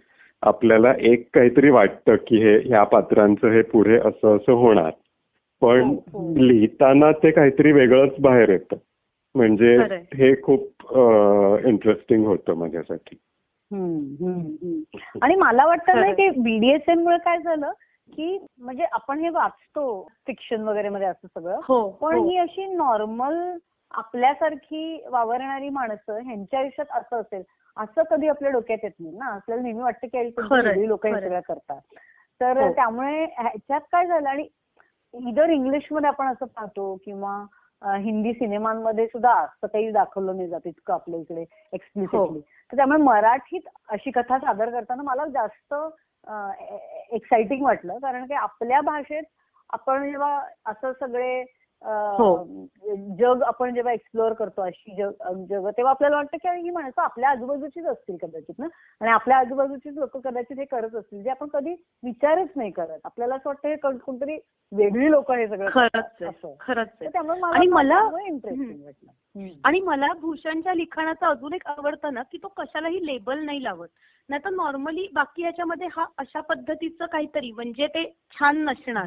[0.43, 4.91] आपल्याला एक काहीतरी वाटतं की हे ह्या पात्रांचं हे पुढे असं असं होणार
[5.63, 5.95] पण.
[6.37, 8.77] लिहिताना ते काहीतरी वेगळंच बाहेर येतं
[9.35, 9.77] म्हणजे.
[10.15, 10.63] हे खूप
[11.67, 13.17] इंटरेस्टिंग होतं माझ्यासाठी.
[15.23, 17.71] आणि मला वाटतं ना की बीडीएसएम मुळे काय झालं
[18.09, 19.85] की म्हणजे आपण हे वाचतो
[20.27, 22.29] फिक्शन वगैरे मध्ये असं सगळं हो पण हो.
[22.29, 23.39] ही अशी नॉर्मल
[23.95, 27.43] आपल्यासारखी वावरणारी माणसं ह्यांच्या आयुष्यात असं असेल
[27.77, 31.13] असं कधी आपल्या डोक्यात येत नाही ना आपल्याला नेहमी वाटतं की लोक हे.
[31.15, 31.81] सगळं करतात
[32.41, 32.73] तर हो.
[32.73, 34.47] त्यामुळे ह्याच्यात काय झालं आणि
[35.15, 37.45] इधर इंग्लिशमध्ये आपण असं पाहतो किंवा
[37.85, 41.47] हिंदी सिनेमांमध्ये सुद्धा असं काही दाखवलं नाही जात इतकं आपल्या इकडे हो.
[41.73, 45.75] एक्सप्लिसिटली तर त्यामुळे मराठीत अशी कथा सादर करताना मला जास्त
[47.15, 49.23] एक्साइटिंग वाटलं कारण की आपल्या भाषेत
[49.71, 51.45] आपण जेव्हा असं सगळे हो.
[53.19, 55.11] जग आपण जेव्हा एक्सप्लोअर करतो अशी जग
[55.49, 58.67] जग तेव्हा आपल्याला वाटतं की ही माणसं आपल्या आजूबाजूचीच असतील कदाचित ना?
[59.01, 61.71] आणि आपल्या आजूबाजूचीच लोक कदाचित हे करत असतील जे आपण कधी
[62.05, 62.99] विचारच नाही करत.
[63.05, 64.39] आपल्याला असं वाटतं हे कोण- कोणतरी
[64.73, 65.71] वेगळी लोक हे सगळं.
[66.61, 68.85] खरंच त्यामुळे आणि मला- इंटरेस्टिंग.
[68.85, 69.11] वाटलं.
[69.65, 73.89] आणि मला भूषणच्या लिखाणाचं अजून एक आवडतं ना की तो कशालाही लेबल नाही लावत.
[74.29, 79.05] नाही तर नॉर्मली बाकी ह्याच्यामध्ये हा अशा पद्धतीचं काहीतरी म्हणजे ते छान नसणार.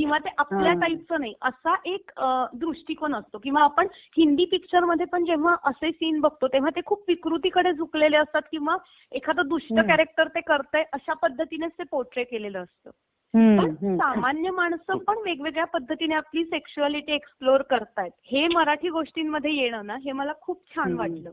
[0.00, 0.78] किंवा ते आपल्या हा.
[0.80, 2.10] टाईपचं नाही असा एक
[2.54, 7.72] दृष्टिकोन असतो किंवा आपण हिंदी पिक्चरमध्ये पण जेव्हा असे सीन बघतो तेव्हा ते खूप विकृतीकडे
[7.72, 8.76] झुकलेले असतात किंवा
[9.12, 9.72] एखादं दुष्ट.
[9.80, 12.90] कॅरेक्टर ते करतंय अशा पद्धतीनेच ते पोर्ट्रे केलेलं असतं
[13.58, 13.74] पण.
[13.96, 20.12] सामान्य माणसं पण वेगवेगळ्या पद्धतीने आपली सेक्शुअलिटी एक्सप्लोर करतायत हे मराठी गोष्टींमध्ये येणं ना हे
[20.12, 21.30] मला खूप छान वाटलं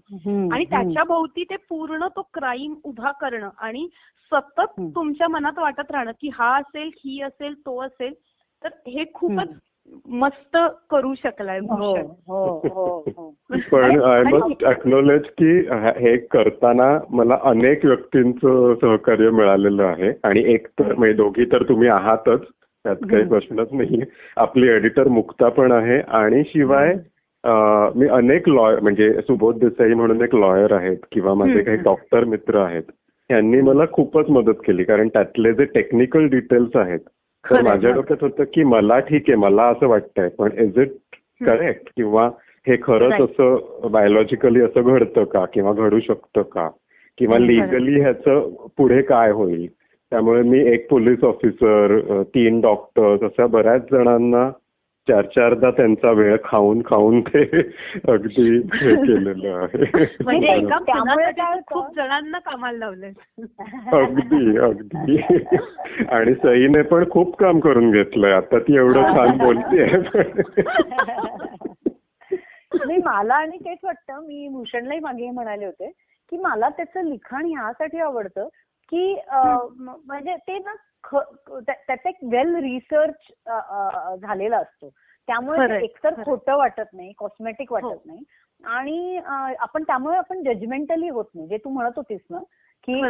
[0.54, 0.65] आणि.
[0.65, 3.88] त्याच्या भोवती ते पूर्ण तो क्राईम उभा करणं आणि
[4.32, 4.80] सतत.
[4.95, 8.13] तुमच्या मनात वाटत राहणं की हा असेल ही असेल तो असेल
[8.63, 9.49] तर हे खूपच
[10.09, 10.57] मस्त
[10.89, 11.95] करू शकलाय हो
[12.27, 13.33] हो हो हो.
[13.71, 20.09] पण आय मस्ट अक्नॉलेज की ह- करताना मला अनेक व्यक्तींचं सहकार्य मिळालेलं आहे.
[20.23, 22.41] आणि एक तर म्हणजे दोघी तर तुम्ही आहातच.
[22.85, 23.23] त्यात काही.
[23.27, 24.01] प्रश्नच नाही
[24.37, 25.99] आपली एडिटर मुक्ता पण आहे.
[26.07, 26.95] आणि शिवाय
[27.95, 31.61] मी अनेक लॉयर म्हणजे सुबोध देसाई म्हणून एक लॉयर आहेत किंवा माझे.
[31.63, 32.83] काही डॉक्टर मित्र आहेत.
[33.31, 34.83] यांनी मला खूपच मदत केली.
[34.83, 36.99] कारण त्यातले जे टेक्निकल डिटेल्स आहेत
[37.51, 37.62] तर.
[37.62, 40.91] माझ्या डोक्यात होतं की मला ठीक आहे मला असं वाटतंय पण इज इट
[41.45, 42.29] करेक्ट किंवा
[42.67, 43.21] हे खरंच.
[43.21, 45.45] असं बायोलॉजिकली असं घडतं का?
[45.45, 46.69] किंवा घडू शकतं का?
[47.17, 49.67] किंवा लिगली ह्याचं पुढे काय होईल?
[50.12, 54.49] त्यामुळे मी एक पोलीस ऑफिसर तीन डॉक्टर्स अशा बऱ्याच जणांना
[55.09, 57.43] चार चारदा त्यांचा वेळ खाऊन खाऊन ते
[58.11, 59.83] अगदी हे केलेलं आहे.
[60.23, 61.95] म्हणजे त्यामुळे खूप?
[61.95, 63.11] जणांना कामाला लावलंय.
[63.93, 65.17] अगदी अगदी.
[66.11, 68.31] आणि सईने पण खूप काम करून घेतलंय.
[68.31, 69.85] आता ती एवढं छान बोलतेय
[72.85, 75.91] नाही मला आणि तेच वाटतं मी भूषणलाही मागे म्हणाले होते
[76.31, 78.47] की मला त्याचं लिखाण ह्यासाठी आवडतं
[78.89, 83.31] की म्हणजे ते ना ख- त्या- त्यात एक वेल रिसर्च
[84.21, 84.89] झालेला असतो.
[85.27, 86.13] त्यामुळे एकतर.
[86.25, 87.75] खोटं वाटत नाही कॉस्मेटिक हो.
[87.75, 88.19] वाटत नाही.
[88.63, 89.17] आणि
[89.59, 91.47] आपण त्यामुळे आपण जजमेंटली होत नाही.
[91.47, 92.39] जे तू म्हणत होतीस ना
[92.87, 93.01] की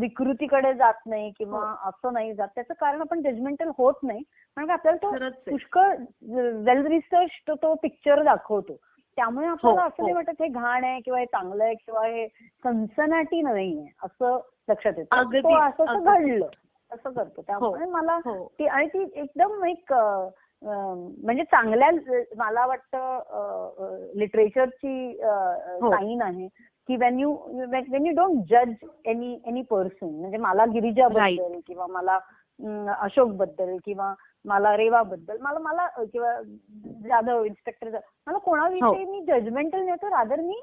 [0.00, 4.20] विकृतीकडे जात नाही किंवा असं नाही जात त्याचं कारण आपण जजमेंटल होत नाही.
[4.56, 5.50] कारण आपल्याला तो.
[5.50, 5.96] पुष्कळ
[6.66, 8.76] वेल रिसर्च तो पिक्चर दाखवतो.
[9.18, 10.18] त्यामुळे आपल्याला हो, असं नाही हो.
[10.18, 12.26] वाटत हे घाण आहे किंवा हे चांगलं आहे किंवा हे
[12.64, 16.02] सनसनाटी नाहीये असं लक्षात येतं असं असं.
[16.04, 16.46] घडलं
[16.90, 18.44] असं करतो त्यामुळे मला हो.
[18.58, 19.92] ती आणि ती एकदम एक
[20.62, 21.90] म्हणजे चांगल्या
[22.36, 25.90] मला वाटतं लिटरेचरची हो.
[25.90, 26.46] साईन आहे
[26.88, 27.32] की when you
[27.70, 28.72] when you don't जज
[29.04, 32.18] एनी एनी पर्सन म्हणजे मला गिरिजा बद्दल किंवा मला
[32.98, 36.42] अशोकबद्दल किंवा मला रेवा बद्दल मला मला किंवा
[36.84, 40.60] जाधव इन्स्पेक्टर मला कोणाविषयी मी जजमेंटल नाही तर रादर मी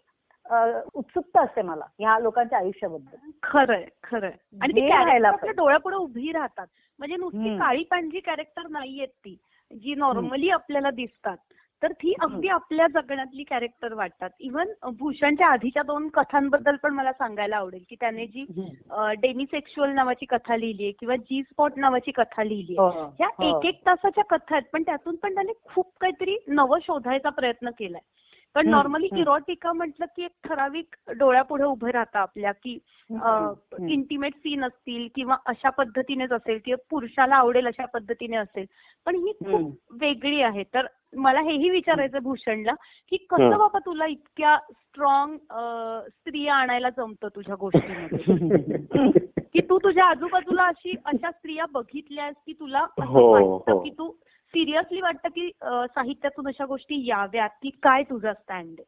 [0.94, 3.30] उत्सुकता असते मला ह्या लोकांच्या आयुष्याबद्दल.
[3.44, 4.32] खरंय खरंय.
[4.62, 5.52] आणि हे.
[5.52, 6.68] डोळ्यापुढे उभी राहतात.
[7.00, 7.58] म्हणजे नुसती.
[7.58, 9.38] काळी पांढरी कॅरेक्टर नाहीयेत ती
[9.72, 11.38] जी नॉर्मली आपल्याला दिसतात.
[11.82, 12.48] तर ती अगदी.
[12.48, 18.26] आपल्या जगण्यातली कॅरेक्टर वाटतात इव्हन भूषणच्या आधीच्या दोन कथांबद्दल पण मला सांगायला आवडेल की त्याने
[18.28, 18.46] जी
[19.22, 23.48] डेमिसेक्शुअल नावाची कथा लिहिली आहे किंवा जी स्पॉट नावाची कथा लिहिली आहे हो, ह्या हो.
[23.50, 28.02] एक एक तासाच्या कथा आहेत पण त्यातून पण त्याने खूप काहीतरी नवं शोधायचा प्रयत्न केलाय
[28.56, 29.08] पण नॉर्मली.
[29.14, 32.78] इरोटिका म्हटलं की एक ठराविक डोळ्यापुढे उभे राहतं आपल्या की.
[33.90, 38.66] इंटिमेट सीन असतील किंवा अशा पद्धतीनेच असेल किंवा पुरुषाला आवडेल अशा पद्धतीने असेल
[39.06, 39.72] पण ही खूप.
[40.02, 42.72] वेगळी आहे तर मला हेही विचारायचं भूषणला
[43.10, 43.58] की कसं.
[43.58, 45.36] बाबा तुला इतक्या स्ट्रॉंग
[46.10, 48.18] स्त्रिया आणायला जमतं तुझ्या गोष्टीमध्ये?
[49.54, 53.80] की तू तुझ्या आजूबाजूला अशी अशा स्त्रिया बघितल्यास की तुला हो, हो.
[53.80, 54.12] की तू
[54.54, 57.50] सिरियसली वाटतं की साहित्यातून अशा गोष्टी याव्यात?
[57.64, 58.82] की काय तुझा स्टँड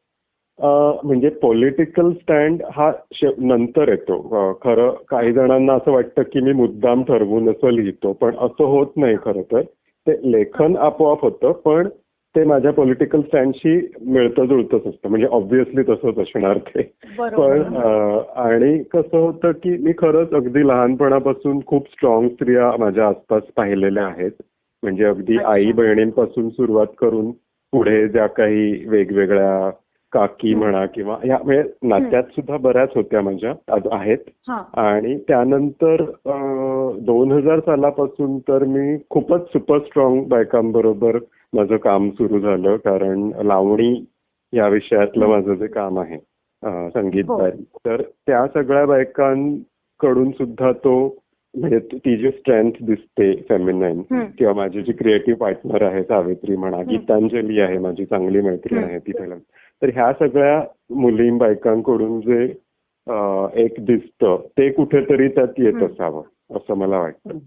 [1.04, 2.92] म्हणजे पॉलिटिकल स्टँड हा
[3.38, 4.54] नंतर येतो.
[4.54, 9.16] खरं काही जणांना असं वाटतं की मी मुद्दाम ठरवून असं लिहितो पण असं होत नाही
[9.16, 9.62] खरं तर.
[10.06, 11.88] ते लेखन आपोआप होतं पण
[12.34, 15.08] ते माझ्या पॉलिटिकल स्टँडशी मिळतं जुळतंच असतं.
[15.08, 16.82] म्हणजे ऑब्व्हियसली तसंच असणार ते.
[17.18, 17.76] पण
[18.44, 24.42] आणि कसं होतं की मी खरंच अगदी लहानपणापासून खूप स्ट्रॉंग स्त्रिया माझ्या आसपास पाहिलेल्या आहेत.
[24.82, 25.36] म्हणजे अगदी.
[25.38, 27.30] आई बहिणींपासून सुरुवात करून
[27.72, 29.70] पुढे ज्या काही वेगवेगळ्या
[30.12, 30.54] काकी.
[30.54, 33.52] म्हणा किंवा या म्हणजे नात्यात सुद्धा बऱ्याच होत्या माझ्या
[33.92, 34.50] आहेत.
[34.78, 36.04] आणि त्यानंतर
[37.06, 41.18] दोन हजार सालापासून तर मी खूपच सुपर स्ट्रॉंग बायकांबरोबर
[41.52, 44.04] माझं काम सुरू झालं कारण लावणी
[44.52, 46.16] या विषयातलं माझं जे काम आहे
[46.62, 50.94] अं, संगीतदारी तर त्या सगळ्या बायकांकडून सुद्धा तो
[51.54, 54.24] म्हणजे ती- जी स्ट्रेंथ दिसते फेमिनाईन हं.
[54.38, 58.84] किंवा माझी जी क्रिएटिव्ह पार्टनर आहे सावित्री म्हणा गीतांजली आहे माझी चांगली मैत्रीण हं.
[58.84, 59.12] आहे ती
[59.82, 62.44] तर ह्या सगळ्या मुली बायकांकडून जे
[63.64, 65.86] एक दिसतं ते कुठेतरी त्यात येत हं.
[65.86, 66.22] असावं
[66.56, 67.38] असं मला वाटतं.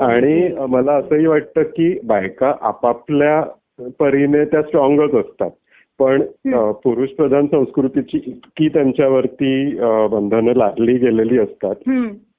[0.00, 3.42] आणि मला असंही वाटतं की बायका आपापल्या
[3.98, 5.50] परीने त्या स्ट्रॉंगच असतात.
[5.98, 6.22] पण
[6.84, 9.76] पुरुष प्रधान संस्कृतीची इतकी त्यांच्यावरती
[10.10, 11.74] बंधनं लादली गेलेली असतात.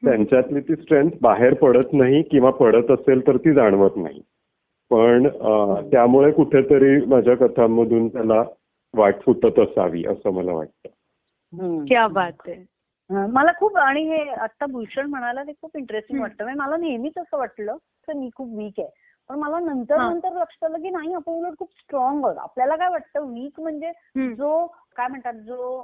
[0.05, 4.21] त्यांच्यातली ती स्ट्रेंथ बाहेर पडत नाही किंवा पडत असेल तर ती जाणवत नाही.
[4.91, 5.27] पण
[5.91, 8.43] त्यामुळे कुठेतरी माझ्या कथांमधून त्याला
[8.93, 11.85] वाट फुटत असावी असं मला वाटतं.
[11.85, 12.70] क्या बात आहे.
[13.11, 16.19] मला खूप आणि हे आता भूषण म्हणाला ते खूप इंटरेस्टिंग.
[16.21, 18.89] वाटतं म्हणजे मला नेहमीच असं वाटलं तर मी खूप वीक आहे
[19.29, 19.97] पण मला नंतर.
[19.97, 23.91] नंतर लक्षात आलं की नाही आपण उलट खूप स्ट्रॉंग आहोत आपल्याला काय वाटतं वीक म्हणजे.
[24.33, 25.81] जो काय म्हणतात जो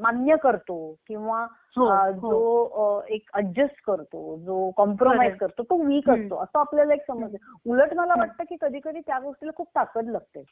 [0.00, 0.76] मान्य करतो
[1.08, 2.10] किंवा हो, हो.
[2.10, 5.36] जो एक अडजस्ट करतो जो कॉम्प्रोमाइज.
[5.36, 6.10] करतो तो वीक.
[6.10, 8.14] असतो असं आपल्याला एक समज उलट मला.
[8.18, 10.42] वाटतं की कधी कधी त्या गोष्टीला खूप ताकद लागते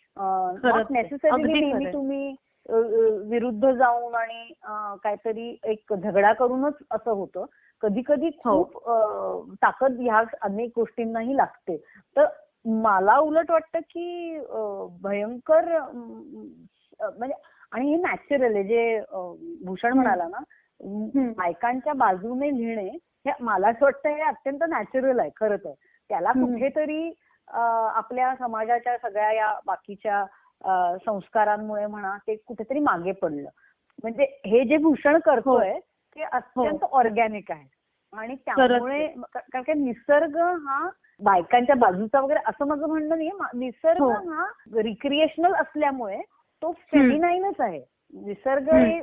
[0.63, 1.93] खरंय.
[1.93, 2.35] तुम्ही
[2.67, 4.53] विरुद्ध जाऊन आणि
[5.03, 7.45] काहीतरी एक झगडा करूनच असं होतं
[7.83, 8.63] कधी कधी हो.
[8.63, 11.77] खूप ताकद ह्या अनेक गोष्टींनाही लागते
[12.17, 12.27] तर
[12.83, 14.39] मला उलट वाटतं की
[15.03, 15.79] भयंकर
[17.01, 17.35] म्हणजे
[17.73, 19.01] आणि हे नॅचरल आहे जे
[19.67, 20.39] भूषण म्हणाला ना.
[21.37, 22.89] बायकांच्या बाजूने लिहिणे
[23.27, 25.73] हे मला असं वाटतं हे अत्यंत नॅचरल आहे खरं तर
[26.11, 26.33] त्याला.
[26.33, 27.13] कुठेतरी
[27.49, 30.25] आपल्या समाजाच्या सगळ्या या बाकीच्या
[31.07, 33.49] संस्कारांमुळे म्हणा ते कुठेतरी मागे पडलं.
[34.03, 35.73] म्हणजे हे जे भूषण करतोय
[36.17, 37.67] ते अत्यंत ऑर्गॅनिक आहे.
[38.13, 40.89] आणि त्यामुळे कारण का निसर्ग हा
[41.21, 44.11] बायकांच्या बाजूचा वगैरे असं माझं म्हणणं नाही निसर्ग हो.
[44.31, 44.47] हा
[44.83, 46.21] रिक्रिएशनल असल्यामुळे
[46.63, 47.83] तो फेमिनाईनच आहे.
[48.15, 49.01] निसर्ग हे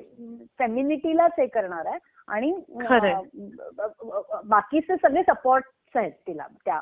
[0.59, 1.99] फेमिनिटीलाच हे करणार आहे.
[2.27, 2.51] आणि
[4.49, 5.63] बाकीचे सगळे सपोर्ट
[5.95, 6.79] आहेत तिला त्या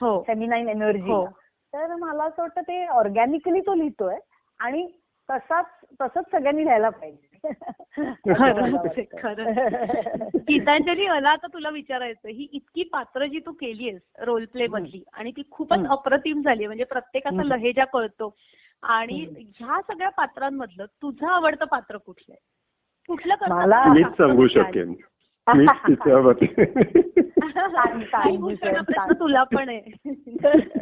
[0.00, 0.22] हो.
[0.26, 1.24] फेमिनाईन एनर्जी हो.
[1.72, 4.16] तर मला असं वाटतं ते ऑर्गॅनिकली तो लिहितोय
[4.60, 4.86] आणि
[5.28, 5.66] तसाच
[6.00, 7.28] तसंच सगळ्यांनी लिहायला पाहिजे.
[10.38, 15.30] गीतांजली मला आता तुला विचारायचं ही इतकी पात्र जी तू केलीयस रोल प्ले मधली आणि
[15.30, 15.86] ती खूपच.
[15.90, 17.42] अप्रतिम झाली म्हणजे प्रत्येकाचा.
[17.44, 18.34] लहेजा कळतो
[18.82, 19.24] आणि.
[19.56, 22.48] ह्या सगळ्या पात्रांमधलं तुझं आवडतं पात्र कुठलं आहे
[23.08, 24.46] कुठलं मला- सांगू?
[24.46, 24.94] शकेन
[28.06, 29.12] सांग.
[29.12, 30.34] तुला पण आहे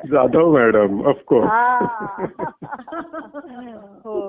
[0.08, 2.26] जाधव मॅडम ऑफकोर्स हा.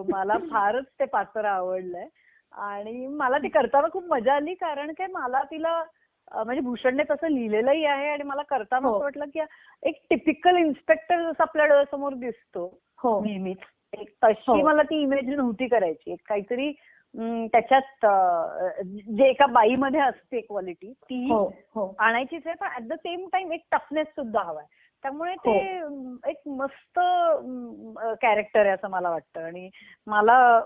[0.09, 2.07] मला फारच ते पात्र आवडलंय
[2.53, 5.81] आणि मला ते करताना खूप मजा आली कारण काय मला तिला
[6.35, 8.95] म्हणजे भूषणने तसं लिहिलेलंही आहे आणि मला करताना हो.
[8.95, 9.39] असं वाटलं की
[9.83, 12.65] एक टिपिकल इन्स्पेक्टर जसं आपल्या डोळ्यासमोर दिसतो
[12.99, 13.57] हो नेहमीच
[13.93, 14.55] एक तशी हो.
[14.55, 16.71] मला ती इमेज नव्हती करायची एक काहीतरी
[17.17, 18.05] त्याच्यात
[19.15, 21.45] जे एका बाईमध्ये असते क्वालिटी ती हो
[21.75, 21.95] हो.
[21.99, 24.65] आणायचीच आहे पण ऍट द सेम टाइम एक टफनेस सुद्धा हवाय.
[25.03, 26.15] त्यामुळे ते हो.
[26.27, 26.99] एक मस्त
[28.21, 29.41] कॅरेक्टर आहे असं मला वाटतं.
[29.41, 29.69] आणि
[30.07, 30.61] मला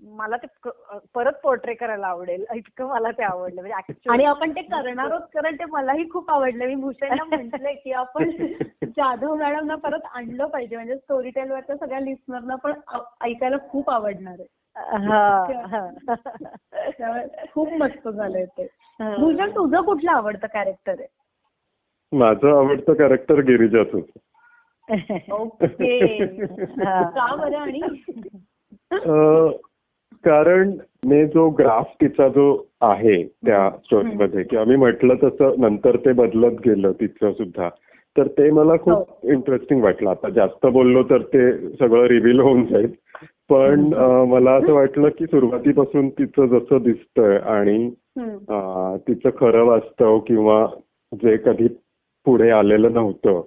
[0.00, 0.70] मला ते
[1.14, 2.44] परत पोर्ट्रे करायला आवडेल.
[2.54, 3.60] इतकं मला ते आवडलं.
[3.60, 6.66] म्हणजे आणि आपण ते करणार आहोत कारण ते मलाही खूप आवडलं.
[6.66, 8.30] मी भूषणला म्हटलंय की आपण
[8.96, 10.76] जाधव मॅडमना परत आणलं पाहिजे.
[10.76, 12.72] म्हणजे स्टोरी टेलवरच्या सगळ्या लिस्नरना पण
[13.20, 14.59] ऐकायला खूप आवडणार आहे.
[16.98, 18.66] त्यामुळे खूप मस्त झालंय ते.
[19.00, 19.16] हा.
[19.16, 21.06] भूषण तुझं कुठलं आवडतं कॅरेक्टर आहे?
[22.12, 23.94] माझं आवडतं कॅरेक्टर गिरिजाच
[25.30, 26.24] ओके.
[26.84, 27.02] हा.
[27.02, 27.80] का बरं आणि?
[30.24, 30.70] कारण
[31.06, 32.46] मी जो ग्राफ तिचा जो
[32.80, 37.68] आहे त्या स्टोरीमध्ये किंवा मी म्हटलं तसं नंतर ते बदलत गेलं तिचं सुद्धा
[38.16, 40.10] तर ते मला खूप इंटरेस्टिंग वाटलं.
[40.10, 42.94] आता जास्त बोललो तर ते सगळं रिव्हील होऊन जाईल.
[43.50, 43.80] पण
[44.28, 47.90] मला असं वाटलं की सुरुवातीपासून तिचं जसं दिसतंय आणि
[49.08, 50.66] तिचं खरं वास्तव किंवा
[51.12, 51.68] जे कधी
[52.26, 53.40] पुढे आलेलं नव्हतं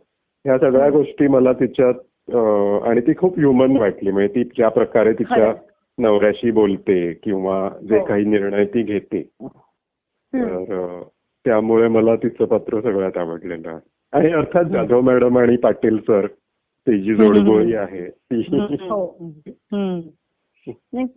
[0.45, 2.35] ह्या सगळ्या गोष्टी मला तिच्यात
[2.87, 4.11] आणि ती खूप ह्युमन वाटली.
[4.11, 5.53] म्हणजे ती ज्या प्रकारे तिच्या.
[5.97, 8.05] नवऱ्याशी बोलते किंवा जे हो.
[8.05, 9.21] काही निर्णय ती घेते.
[10.33, 11.01] तर
[11.45, 13.79] त्यामुळे मला तिचं पत्र सगळ्यात आवडलेलं आहे.
[14.13, 16.25] आणि अर्थात जाधव मॅडम आणि पाटील सर
[16.87, 18.09] ती जी जोडगोळी आहे.
[18.09, 19.05] ती हो.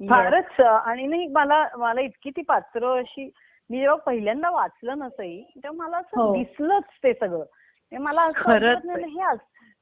[0.09, 3.31] फारच आणि नाही मला मला इतकी ती पात्र अशी
[3.71, 6.33] मी जेव्हा पहिल्यांदा वाचलं नसई तेव्हा मला असं हो.
[6.33, 7.45] दिसलंच ते सगळं.
[7.93, 9.19] मला असं खरंच वाटत नाही,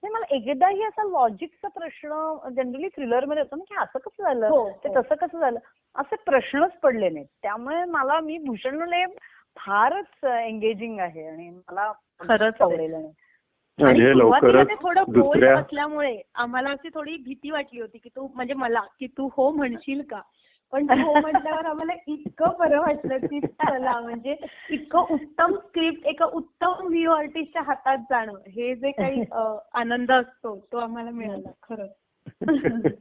[0.03, 4.69] हे मला एकदाही असा लॉजिकचा प्रश्न जनरली थ्रिलरमध्ये होतो ना की असं कसं झालं हो,
[4.85, 4.89] ते.
[4.97, 5.59] तसं कसं झालं
[5.97, 7.27] असे प्रश्नच पडले नाहीत.
[7.43, 9.05] त्यामुळे मला मी भूषणले
[9.57, 12.55] फारच एंगेजिंग आहे आणि मला खरंच.
[12.61, 12.95] आवडेल
[13.81, 19.07] थोडं बोल्ड दुसऱ्या असल्यामुळे आम्हाला अशी थोडी भीती वाटली होती की तू म्हणजे मला की
[19.07, 20.21] तू हो म्हणशील का?
[20.73, 24.37] पण तू हो म्हटल्यावर आम्हाला इतकं बरं वाटलं की चला म्हणजे
[24.71, 29.25] इतकं उत्तम स्क्रिप्ट एका उत्तम व्ह्यू आर्टिस्टच्या हातात जाणं हे जे काही
[29.75, 31.91] आनंद असतो तो आम्हाला मिळाला खरंच.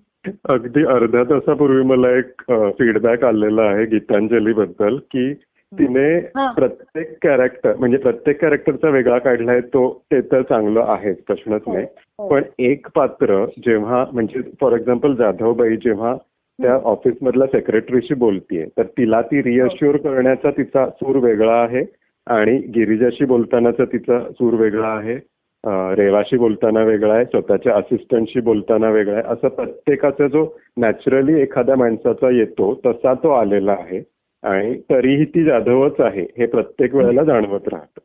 [0.50, 5.34] अगदी अर्ध्या तासापूर्वी मला एक फीडबॅक आलेला आहे गीतांजली बद्दल की
[5.78, 6.52] तिने हा.
[6.52, 11.86] प्रत्येक कॅरेक्टर म्हणजे प्रत्येक कॅरेक्टरचा वेगळा काढलाय तो ते तर चांगलं आहेच प्रश्नच नाही
[12.20, 12.28] हो.
[12.28, 16.16] पण एक पात्र जेव्हा म्हणजे फॉर एक्झाम्पल जाधवबाई जेव्हा
[16.60, 21.84] त्या ऑफिस मधल्या सेक्रेटरीशी बोलतीये तर तिला ती रिअश्युअर करण्याचा तिचा सूर वेगळा आहे
[22.28, 25.18] आणि गिरिजाशी बोलतानाचा तिचा सूर वेगळा आहे
[25.96, 30.46] रेवाशी बोलताना वेगळा आहे स्वतःच्या असिस्टंटशी बोलताना वेगळा आहे असं प्रत्येकाचा जो
[30.78, 34.00] नॅचरली एखाद्या माणसाचा येतो तसा तो आलेला आहे
[34.44, 38.00] आणि तरीही ती जाधवच आहे हे प्रत्येक वेळेला जाणवत राहतं.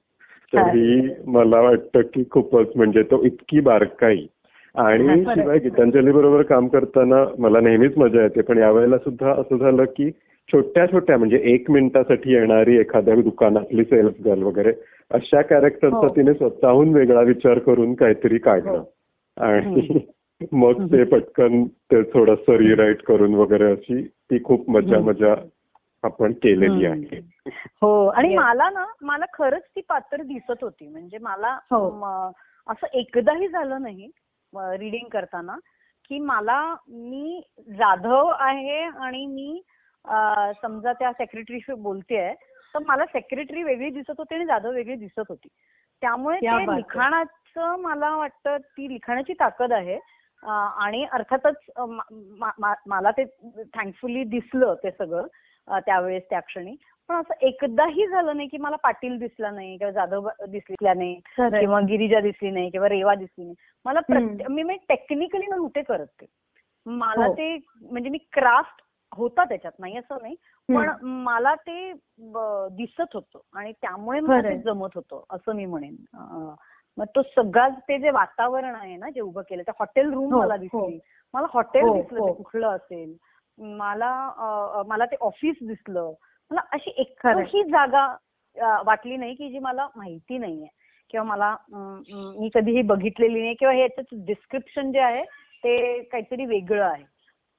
[0.53, 1.09] तर ही.
[1.27, 4.27] मला वाटतं की खूपच म्हणजे तो इतकी बारकाई.
[4.75, 9.85] आणि शिवाय गीतांजली बरोबर काम करताना मला नेहमीच मजा येते पण यावेळेला सुद्धा असं झालं
[9.85, 10.11] की
[10.53, 14.73] छोट्या छोट्या म्हणजे एक मिनिटासाठी येणारी एखाद्या दुकानातली सेल्स गर्ल वगैरे
[15.11, 18.83] अशा कॅरेक्टरचा तिने स्वतःहून वेगळा विचार करून काहीतरी काढलं.
[19.37, 19.99] आणि
[20.53, 25.35] मग ते पटकन ते थोडस रिराईट करून वगैरे अशी ती खूप मजा मजा
[26.05, 27.19] आपण केलेली आहे.
[27.83, 30.89] हो आणि मला ना मला खरंच ती पात्र दिसत होती.
[30.89, 32.31] म्हणजे मला म,
[32.67, 34.11] असं एकदाही झालं नाही
[34.79, 35.57] रिडिंग करताना
[36.09, 37.41] की मला मी
[37.79, 39.61] जाधव आहे आणि मी
[40.63, 42.33] समजा त्या सेक्रेटरीशी बोलतेय
[42.75, 45.49] तर मला सेक्रेटरी वेगळी दिसत होती आणि जाधव वेगळी दिसत होती.
[46.03, 46.77] त्यामुळे ते.
[46.77, 49.99] लिखाणाचं मला वाटतं ती लिखाणाची ताकद आहे.
[50.43, 51.71] आणि अर्थातच
[52.87, 53.25] मला ते
[53.75, 55.27] थँकफुली दिसलं ते सगळं.
[55.73, 56.77] त्यावेळेस त्या क्षणी.
[57.09, 61.15] पण असं एकदाही झालं नाही की मला पाटील दिसला नाही किंवा जाधव दिसल्या नाही.
[61.37, 63.55] किंवा गिरिजा दिसली नाही किंवा रेवा दिसली नाही.
[63.85, 66.27] मला प्रत्ये- मी टेक्निकली नव्हते करत ते.
[66.87, 67.33] मला हो.
[67.33, 68.83] ते म्हणजे मी क्राफ्ट
[69.17, 70.35] होता त्याच्यात नाही असं नाही.
[70.69, 71.93] पण मला ते
[72.71, 74.59] दिसत होतं आणि त्यामुळे मला ते.
[74.59, 75.97] जमत होतं असं मी म्हणेन.
[76.97, 80.41] मग तो सगळा ते जे वातावरण आहे ना जे उभं केलं ते हॉटेल रूम हो,
[80.41, 80.61] मला हो.
[80.61, 80.99] दिसली.
[81.35, 83.17] मला हॉटेल दिसलं कुठलं असेल?
[83.59, 86.13] मला मला ते ऑफिस दिसलं.
[86.51, 86.91] मला अशी.
[87.01, 88.07] एकही जागा
[88.87, 90.67] वाटली नाही की जी मला माहिती नाहीये.
[91.11, 93.55] किंवा मला मी कधीही बघितलेली नाही.
[93.55, 95.23] किंवा हे याचं डिस्क्रिप्शन जे आहे
[95.65, 97.05] ते काहीतरी वेगळं आहे.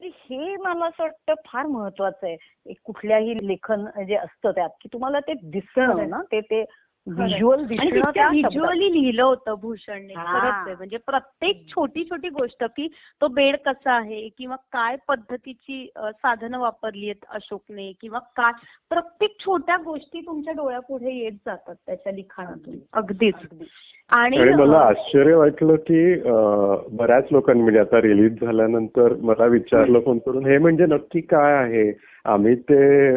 [0.01, 2.35] हे मला असं वाटतं फार महत्वाचं आहे.
[2.65, 5.33] एक कुठल्याही लेखन जे असतं त्यात की तुम्हाला ते.
[5.43, 6.63] दिसणं ना ते ते
[7.07, 7.63] व्हिज्युअल.
[7.69, 10.13] व्हिज्युअली लिहिलं होतं भूषणने.
[10.13, 10.75] खरंच आहे.
[10.75, 12.87] म्हणजे प्रत्येक छोटी छोटी गोष्ट की
[13.21, 18.51] तो बेड कसा आहे किंवा काय पद्धतीची साधनं वापरली आहेत अशोकने किंवा काय.
[18.89, 22.75] प्रत्येक छोट्या गोष्टी तुमच्या डोळ्यापुढे येत जातात त्याच्या लिखाणातून.
[22.93, 23.35] अगदीच.
[23.35, 23.65] अगदी.
[24.09, 26.13] आणि मला आश्चर्य वाटलं की
[26.97, 31.91] बऱ्याच लोकांनी म्हणजे आता रिलीज झाल्यानंतर मला विचारलं फोन करून हे म्हणजे नक्की काय आहे?
[32.25, 33.07] आम्ही ते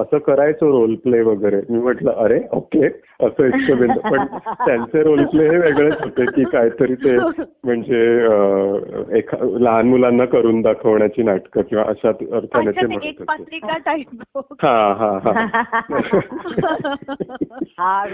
[0.00, 1.60] असं करायचो रोल प्ले वगैरे.
[1.70, 2.86] मी म्हटलं अरे ओके.
[3.20, 4.24] असं इतकं बिंद पण
[4.66, 7.18] त्यांचे रोल प्ले हे वेगळेच होते की काहीतरी ते
[7.64, 8.28] म्हणजे
[9.64, 13.58] लहान मुलांना करून दाखवण्याची नाटकं किंवा अशा अर्थाने ते म्हणत होते.
[14.62, 15.44] हा हा हा.
[17.78, 18.04] हा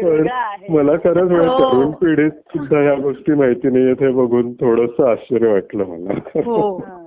[0.00, 0.28] पण
[0.74, 1.58] मला खरंच म्हणजे हो.
[1.58, 6.40] तरुण पिढीत सुद्धा ह्या गोष्टी माहिती नाहीयेत हे बघून थोडस आश्चर्य वाटलं मला.
[6.44, 6.99] हो हा.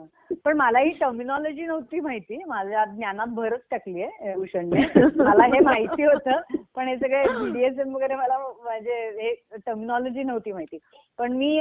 [0.46, 2.44] पण मला ही टर्मिनॉलॉजी नव्हती माहिती.
[2.48, 4.80] माझ्या ज्ञानात भरच टाकली आहे भूषणने.
[5.18, 6.40] मला हे माहिती होतं
[6.76, 10.78] पण हे सगळे बीडीएसएम वगैरे मला म्हणजे हे टर्मिनॉलॉजी नव्हती माहिती.
[11.18, 11.60] पण मी.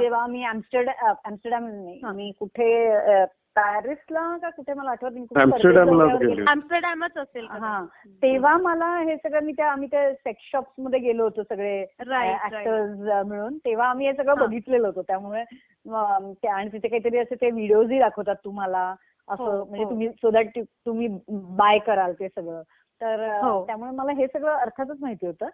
[0.00, 2.90] जेव्हा मी एम्स्टरडॅम नाही मी कुठे
[3.56, 5.40] पॅरिसला का कुठे मला आठवत नाही
[6.46, 7.46] आमस्टरडॅमच असेल.
[7.50, 7.84] हा
[8.22, 11.80] तेव्हा मला हे सगळं मी त्या आम्ही त्या सेक्स शॉप्समध्ये गेलो होतो सगळे.
[11.82, 14.34] ऍक्टर्स मिळून तेव्हा आम्ही हे सगळं.
[14.34, 15.42] बघितलेलं होतं त्यामुळे
[16.48, 18.94] आणि तिथे काहीतरी असे ते व्हिडिओजही दाखवतात तुम्हाला
[19.28, 19.90] असं हो, म्हणजे हो.
[19.90, 22.62] तुम्ही सो दॅट तुम्ही बाय कराल ते सगळं
[23.00, 23.66] तर हो.
[23.66, 25.48] त्यामुळे मला हे सगळं अर्थातच माहिती होतं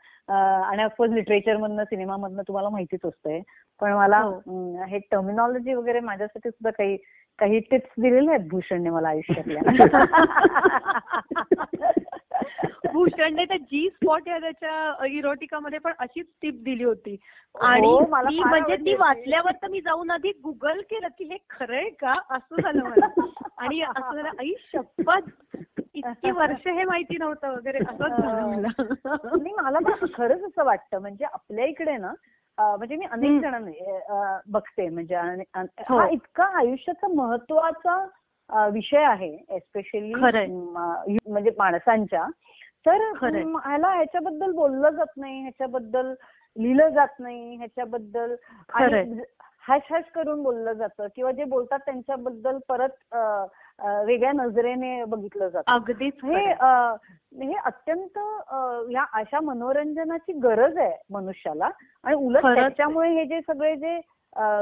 [0.62, 3.40] आणि ऑफकोर्स लिटरेचर मधनं सिनेमा मधनं तुम्हाला माहितीच असतंय
[3.80, 4.84] पण मला हो.
[4.84, 6.96] हे टर्मिनॉलॉजी वगैरे माझ्यासाठी सुद्धा काही
[7.38, 9.62] काही टिप्स दिलेल्या आहेत भूषणने मला आयुष्यातल्या
[12.92, 17.16] भूषणने त्या जी स्पॉट या त्याच्या इरोटिकामध्ये पण अशीच टिप दिली होती
[17.54, 18.94] आणि हो, मला ती म्हणजे ती.
[18.94, 23.06] वाचल्यावर तर मी जाऊन आधी गुगल केलं की हे खरंय का असं झालं मला
[23.58, 25.49] आणि असं झालं आई शपथ
[26.08, 28.68] इतकी वर्ष हे माहिती नव्हतं वगैरे असंच झालं मला
[29.42, 32.12] नाही मला पण खरंच असं वाटतं म्हणजे आपल्या इकडे ना
[32.58, 33.42] म्हणजे मी अनेक.
[33.42, 35.98] जणांना बघते म्हणजे हो.
[35.98, 38.06] हा इतका आयुष्याचा महत्त्वाचा
[38.68, 40.14] विषय आहे एस्पेशली.
[41.28, 42.26] म्हणजे माणसांच्या
[42.86, 43.42] तर खरंय.
[43.44, 46.14] म, ह्याला ह्याच्याबद्दल बोललं जात नाही ह्याच्याबद्दल
[46.56, 48.34] लिहिलं जात नाही ह्याच्याबद्दल.
[49.64, 53.14] हॅश हॅश करून बोललं जातं किंवा जे बोलतात त्यांच्याबद्दल परत
[54.06, 56.44] वेगळ्या नजरेने बघितलं जातं अगदीच हे
[57.42, 58.18] हे अत्यंत
[58.92, 61.70] या अशा मनोरंजनाची गरज आहे मनुष्याला
[62.04, 62.44] आणि उलट.
[62.54, 63.98] त्याच्यामुळे हे जे सगळे जे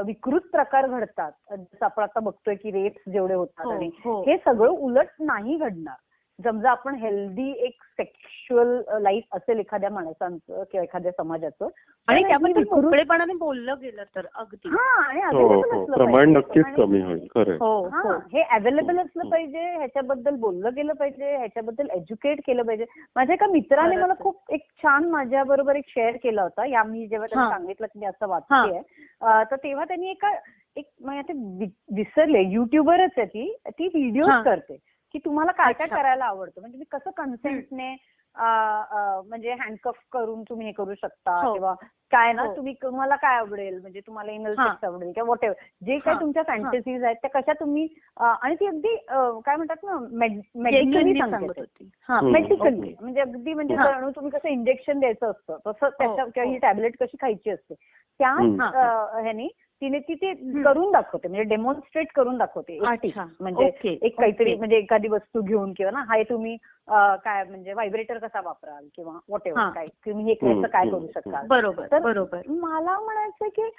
[0.05, 4.21] विकृत प्रकार घडतात जसं आपण आता बघतोय की रेप्स जेवढे होतात हो, आणि हो.
[4.21, 5.95] हे सगळं उलट नाही घडणार
[6.39, 8.69] समजा आपण हेल्दी एक सेक्शुअल
[9.01, 11.67] लाईफ असेल एखाद्या माणसांचं किंवा एखाद्या समाजाचं
[12.07, 16.13] आणि विकृत- मोकळेपणाने बोललं गेलं तर अगदी हा आणि हो available हो असलं पाहिजे.
[17.57, 19.29] हो हा, हो हे अवेलेबल असलं.
[19.29, 22.85] पाहिजे ह्याच्याबद्दल बोललं गेलं पाहिजे ह्याच्याबद्दल एज्युकेट केलं पाहिजे
[23.15, 24.13] माझ्या एका मित्राने मला.
[24.19, 27.49] खूप एक छान माझ्या बरोबर एक शेअर केला होता या मी जेव्हा त्यांना.
[27.49, 28.81] सांगितलं की मी असं वाचतेय
[29.51, 30.33] तर तेव्हा त्यांनी एका
[30.75, 34.25] एक म्हणजे विसरले युट्यूबरच आहे ती ती व्हिडिओ.
[34.43, 34.77] करते
[35.13, 35.87] की तुम्हाला काय काय.
[35.87, 37.95] करायला आवडतं म्हणजे तुम्ही कसं कन्सेंटने
[38.35, 41.53] म्हणजे हँडकफ करून तुम्ही हे करू शकता हो.
[41.53, 41.73] किंवा
[42.11, 42.55] काय ना हो.
[42.55, 44.53] तुम्ही तुम्हाला काय आवडेल म्हणजे तुम्हाला इनल.
[44.55, 45.45] सेक्स आवडेल किंवा वॉट
[45.81, 46.19] जे काही हा.
[46.21, 47.87] तुमच्या फॅन्टसीज आहेत त्या कशा तुम्ही
[48.17, 48.95] आणि ती अगदी
[49.45, 49.97] काय म्हणतात ना
[50.55, 51.59] मेडिकली सांगते.
[51.59, 52.19] होती हा.
[52.21, 52.93] मेडिकली.
[53.01, 53.75] म्हणजे अगदी म्हणजे
[54.15, 56.57] तुम्ही कसं इंजेक्शन द्यायचं असतं तसं त्याच्या हो, किंवा ही.
[56.57, 57.73] टॅबलेट कशी खायची असते
[58.19, 58.31] त्या
[59.21, 59.47] ह्यानी
[59.81, 62.77] तिने ती ते करून दाखवते म्हणजे डेमॉन्स्ट्रेट करून दाखवते.
[63.39, 63.69] म्हणजे.
[64.01, 64.55] एक काहीतरी.
[64.55, 66.55] म्हणजे एखादी वस्तू घेऊन किंवा ना हाय तुम्ही
[67.23, 69.47] काय म्हणजे व्हायब्रेटर कसा वापराल किंवा वॉट.
[69.47, 73.69] एव्हर काय तुम्ही हे कसं काय करू शकता बरोबर बरोबर मला म्हणायचं की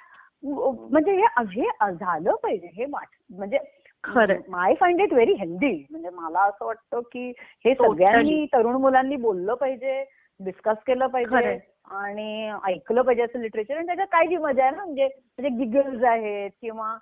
[0.43, 3.57] म्हणजे हे हे झालं पाहिजे हे वाट म्हणजे
[4.03, 4.37] खरंय.
[4.53, 7.29] I find it very healthy म्हणजे मला असं वाटतं की
[7.65, 7.73] हे.
[7.73, 10.03] सगळ्यांनी तरुण मुलांनी बोललं पाहिजे
[10.39, 11.57] डिस्कस केलं पाहिजे.
[11.87, 16.03] आणि ऐकलं पाहिजे असं लिटरेचर आणि त्याच्यात काय जी मजा आहे ना म्हणजे म्हणजे गिगल्स
[16.03, 16.95] आहेत किंवा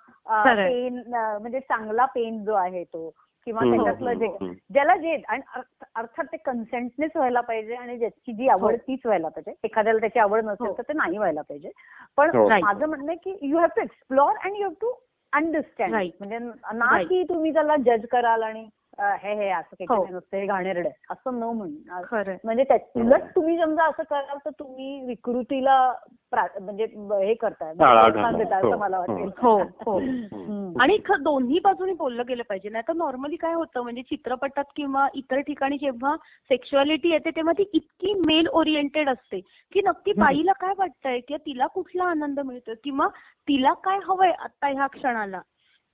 [0.44, 0.68] खरंय.
[0.68, 3.08] पेन म्हणजे चांगला पेन जो आहे तो
[3.46, 4.52] किंवा हम्म, त्याच्यातलं जे हम्म.
[4.72, 8.76] ज्याला जे आणि अर्थ- अर्थात ते कन्सेंटनेच व्हायला पाहिजे आणि ज्याची जी आवड हो.
[8.88, 10.72] तीच व्हायला पाहिजे एखाद्याला त्याची आवड नसेल हो.
[10.72, 11.70] तर ते नाही व्हायला पाहिजे
[12.16, 12.48] पण हो.
[12.48, 12.64] Right.
[12.64, 14.92] माझं म्हणणं आहे की you have to explore and you have to
[15.32, 16.10] understand Right.
[16.18, 17.08] म्हणजे ना Right.
[17.08, 18.68] की तुम्ही त्याला जज कराल आणि
[19.02, 20.02] हे हे असं हो.
[20.02, 24.38] काही नसतं हे घाणेरडं आहे असं न खरंय म्हणजे त्या उलट तुम्ही समजा असं कराल
[24.44, 25.92] तर तुम्ही विकृतीला
[26.32, 27.70] म्हणजे हे करताय.
[27.70, 29.98] हो, असं मला वाटेल हो हो.
[30.32, 30.80] हम्म.
[30.80, 32.68] आणि ख- दोन्ही बाजूनी बोललं गेलं पाहिजे.
[32.68, 36.16] नाही तर नॉर्मली काय होतं म्हणजे चित्रपटात किंवा इतर ठिकाणी जेव्हा
[36.48, 39.40] सेक्शुअलिटी येते तेव्हा ती इतकी मेल ओरिएंटेड असते
[39.72, 40.12] की नक्की.
[40.12, 43.08] बाईला काय वाटतंय किंवा तिला कुठला आनंद मिळतोय किंवा
[43.48, 45.40] तिला काय हवंय आता ह्या क्षणाला.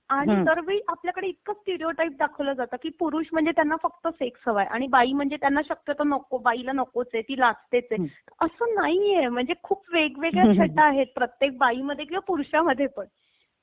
[0.09, 0.43] आणि.
[0.43, 5.13] दरवेळी आपल्याकडे इतकं स्टिरिओटाईप दाखवलं जातं की पुरुष म्हणजे त्यांना फक्त सेक्स हवाय आणि बाई
[5.13, 7.87] म्हणजे त्यांना शक्यतो नको बाईला नकोच आहे ती लाजतेच.
[7.91, 8.07] आहे
[8.41, 9.27] असं नाहीये.
[9.27, 13.05] म्हणजे खूप वेगवेगळ्या छटा आहेत प्रत्येक बाईमध्ये किंवा पुरुषामध्ये पण.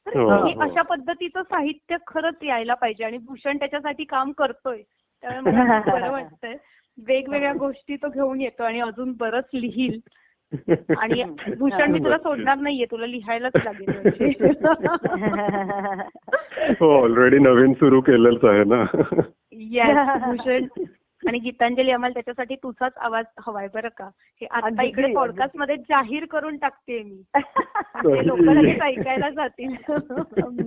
[0.06, 0.60] तर हो, हे हो.
[0.60, 4.82] अशा पद्धतीचं साहित्य खरंच यायला पाहिजे आणि भूषण त्याच्यासाठी काम करतोय.
[5.22, 6.56] त्यामुळे मला बरं वाटतंय.
[6.98, 10.00] वेगवेगळ्या गोष्टी तो घेऊन येतो आणि अजून बरंच लिहील.
[10.52, 11.22] आणि
[11.58, 14.32] भूषण मी तुला सोडणार नाहीये तुला लिहायलाच लागेल म्हणजे.
[16.80, 18.84] हो ऑलरेडी नवीन सुरू केलेलंच आहे ना.
[20.26, 20.66] भूषण
[21.28, 24.04] आणि गीतांजली आम्हाला त्याच्यासाठी तुझाच आवाज हवाय बरं का.
[24.40, 25.12] हे आता इकडे.
[25.14, 27.22] पॉडकास्टमध्ये जाहीर करून टाकते मी.
[28.26, 29.74] लोक ऐकायला जातील.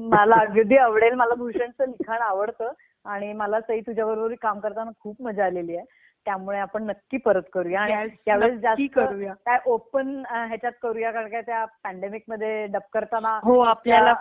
[0.09, 1.13] मला अगदी आवडेल.
[1.13, 2.71] मला भूषणचं लिखाण आवडतं
[3.05, 5.85] आणि मला सई तुझ्याबरोबर काम करताना खूप मजा आलेली आहे.
[6.27, 9.33] त्यामुळे आपण नक्की परत करूया आणि त्यावेळेस जास्त करूया.
[9.45, 14.11] काय ओपन ह्याच्यात करूया कारण काय त्या पॅन्डेमिकमध्ये डब करताना हो आपल्याला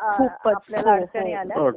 [0.46, 1.38] आपल्याला हो, अडचणी हो.
[1.38, 1.70] आल्या हो,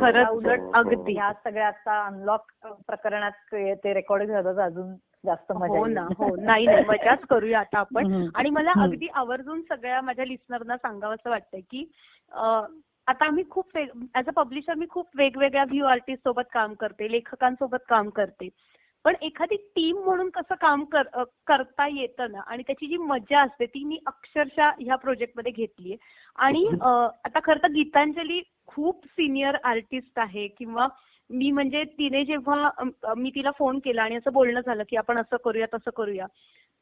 [0.00, 1.12] खरंच, उलट अगदी.
[1.12, 2.52] ह्या सगळ्या आता अनलॉक
[2.86, 4.94] प्रकरणात ते रेकॉर्डिंग झालं तर अजून
[5.26, 5.86] जास्त मजा हो.
[5.86, 8.28] ना हो नाही नाही मजाच करूया आता आपण.
[8.34, 8.72] आणि मला.
[8.76, 11.84] अगदी आवर्जून सगळ्या माझ्या लिस्नरना सांगावं वाटतंय की
[13.06, 17.84] आता आम्ही खूप ऍज अ पब्लिशर मी खूप वेगवेगळ्या व्ह्यू आर्टिस्ट सोबत काम करते लेखकांसोबत
[17.88, 18.48] काम करते
[19.06, 23.66] पण एखादी टीम म्हणून कसं काम कर- करता येतं ना आणि त्याची जी मजा असते
[23.66, 25.96] ती मी अक्षरशः ह्या प्रोजेक्टमध्ये घेतलीये.
[26.36, 26.66] आणि
[27.24, 30.88] आता खरं तर गीतांजली खूप सिनियर आर्टिस्ट आहे किंवा
[31.30, 32.70] मी म्हणजे तिने जेव्हा
[33.16, 36.26] मी तिला फोन केला आणि असं बोलणं झालं की आपण असं करूया तसं करूया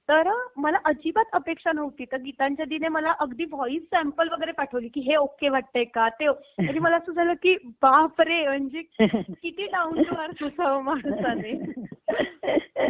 [0.09, 2.05] तर मला अजिबात अपेक्षा नव्हती.
[2.05, 6.09] तर गीतांजलीने मला अगदी व्हॉइस सॅम्पल वगैरे पाठवली की हे ओके वाटतंय का?
[6.09, 6.29] ते
[6.59, 8.83] म्हणजे मला असं झालं की बापरे म्हणजे
[9.43, 11.75] किती डाऊन टू अर्थ असावं माणसाने.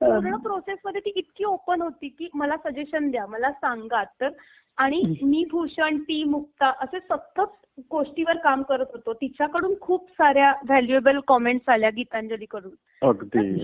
[0.00, 4.04] पूर्ण प्रोसेस मध्ये ती इतकी ओपन होती की मला सजेशन द्या मला सांगा.
[4.04, 4.28] तर
[4.76, 9.12] आणि मी भूषण ती मुक्ता असे सतत गोष्टीवर काम करत होतो.
[9.12, 12.72] तिच्याकडून खूप साऱ्या व्हॅल्युएबल कॉमेंट्स आल्या गीतांजलीकडून.
[13.02, 13.12] हो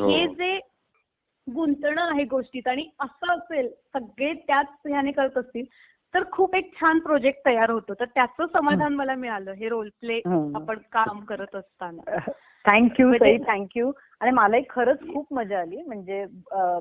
[0.08, 0.26] हे.
[0.26, 0.60] जे
[1.54, 5.64] गुंतणं आहे गोष्टीत आणि असं असेल सगळे त्याच ह्याने करत असतील
[6.14, 7.94] तर खूप एक छान प्रोजेक्ट तयार होतो.
[7.94, 10.20] तर त्याचं समाधान मला मिळालं हे रोल प्ले.
[10.54, 12.18] आपण काम करत असताना.
[12.64, 13.90] थँक्यू म्हणजे- थँक्यू
[14.20, 15.82] आणि मलाही खरंच खूप मजा आली.
[15.82, 16.24] म्हणजे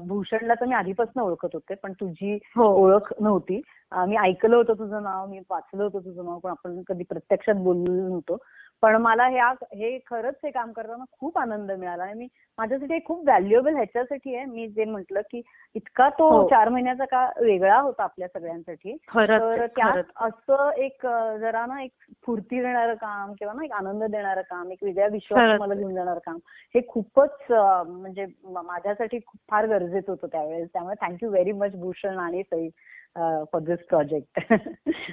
[0.01, 2.67] भूषणला तर मी आधीपासून ओळखत होते पण तुझी हो.
[2.83, 3.61] ओळख नव्हती.
[4.07, 8.07] मी ऐकलं होतं तुझं नाव मी वाचलं होतं तुझं नाव पण आपण कधी प्रत्यक्षात बोललो
[8.07, 8.37] नव्हतो.
[8.83, 12.99] पण मला ह्या हे खरंच हे काम करताना खूप आनंद मिळाला आणि मी माझ्यासाठी हे
[13.05, 14.45] खूप व्हॅल्युएबल ह्याच्यासाठी आहे.
[14.45, 15.41] मी जे म्हंटल की
[15.75, 16.47] इतका तो हो.
[16.49, 18.95] चार महिन्याचा का वेगळा होता आपल्या सगळ्यांसाठी.
[19.07, 20.05] खरंच तर त्यात खरंच.
[20.17, 21.05] असं एक
[21.41, 25.59] जरा ना एक स्फूर्ती देणारं काम किंवा ना एक आनंद देणारं काम एक वेगळ्या विश्वास.
[25.59, 26.37] मला घेऊन जाणारं काम
[26.75, 30.67] हे खूपच म्हणजे माझ्यासाठी खूप फार गरजेचं होतं त्यावेळेस.
[30.73, 32.69] त्यामुळे थँक्यू व्हेरी मच भूषण आणि Sai
[33.17, 34.39] for this project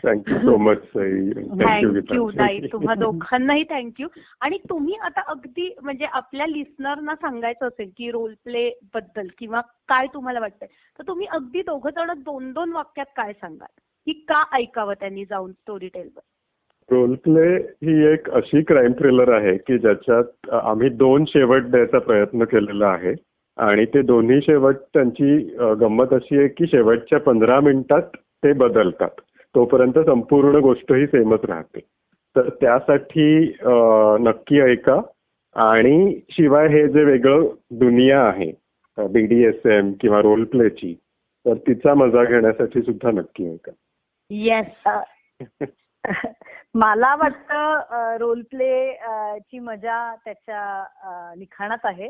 [0.05, 1.31] thank you so much Sai.
[1.33, 3.11] Thank you thank you
[3.53, 4.07] नाही थँक्यू
[4.41, 10.07] आणि तुम्ही आता अगदी म्हणजे आपल्या लिस्नरना सांगायचं असेल की रोल प्ले बद्दल किंवा काय
[10.07, 13.81] तुम्हाला वाटतंय तर तुम्ही अगदी दोघं जण दोन दोन वाक्यात काय सांगाल?
[14.07, 17.49] की का ऐकावं त्यांनी जाऊन स्टोरी टेलवर रोल प्ले
[17.87, 23.15] ही एक अशी क्राईम थ्रिलर आहे की ज्याच्यात आम्ही दोन शेवट द्यायचा प्रयत्न केलेला आहे
[23.59, 25.37] आणि ते दोन्ही शेवट त्यांची
[25.81, 29.21] गंमत अशी आहे की शेवटच्या पंधरा मिनिटात ते बदलतात.
[29.55, 31.81] तोपर्यंत संपूर्ण गोष्ट ही सेमच राहते.
[32.37, 33.57] तर त्यासाठी
[34.27, 35.01] नक्की ऐका.
[35.57, 37.47] आणि शिवाय हे जे वेगळं
[37.79, 38.51] दुनिया आहे
[38.99, 40.95] बीडीएसएम किंवा रोल प्लेची
[41.47, 43.73] तर तिचा मजा घेण्यासाठी सुद्धा नक्की ऐका.
[44.31, 44.89] येस
[46.75, 48.93] मला वाटतं रोल प्ले
[49.41, 52.09] ची मजा त्याच्या लिखाणात आहे.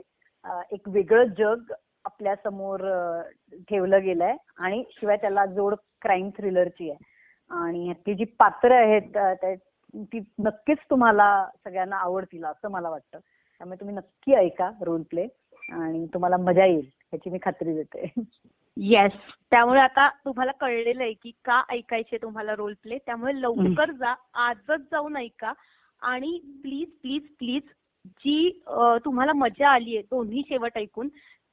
[0.73, 1.73] एक वेगळं जग
[2.05, 2.81] आपल्यासमोर
[3.69, 7.05] ठेवलं गेलंय आणि शिवाय त्याला जोड क्राईम थ्रिलरची आहे.
[7.51, 9.17] आणि ह्यातली जी पात्र आहेत
[9.95, 13.19] ती नक्कीच तुम्हाला सगळ्यांना आवडतील असं मला वाटतं.
[13.19, 15.27] त्यामुळे तुम्ही नक्की ऐका रोल प्ले
[15.73, 18.13] आणि तुम्हाला मजा येईल ह्याची मी खात्री देते.
[18.77, 19.13] येस
[19.51, 22.99] त्यामुळे आता तुम्हाला कळलेलं आहे की का ऐकायचे तुम्हाला रोल प्ले.
[23.07, 24.15] त्यामुळे लवकर जा
[24.49, 25.53] आजच जाऊन ऐका.
[26.03, 27.63] आणि प्लीज प्लीज प्लीज
[28.19, 28.61] जी
[29.05, 31.09] तुम्हाला मजा आली आहे दोन्ही शेवट ऐकून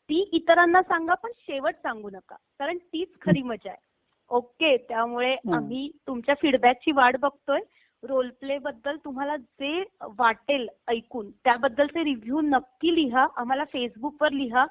[0.09, 2.35] ती इतरांना सांगा पण शेवट सांगू नका.
[2.59, 3.81] कारण तीच खरी मजा आहे.
[4.29, 4.75] ओके.
[4.77, 5.35] त्यामुळे.
[5.53, 7.59] आम्ही तुमच्या फीडबॅकची वाट बघतोय.
[8.03, 14.65] रोल प्ले बद्दल तुम्हाला जे वाटेल ऐकून त्याबद्दलचे रिव्ह्यू नक्की लिहा आम्हाला फेसबुकवर लिहा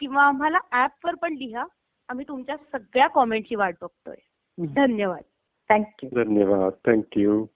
[0.00, 1.64] किंवा आम्हाला ऍपवर पण लिहा.
[2.08, 4.16] आम्ही तुमच्या सगळ्या कॉमेंटची वाट बघतोय.
[4.66, 5.22] धन्यवाद.
[5.68, 6.72] थँक्यू धन्यवाद.
[6.86, 7.46] थँक्यू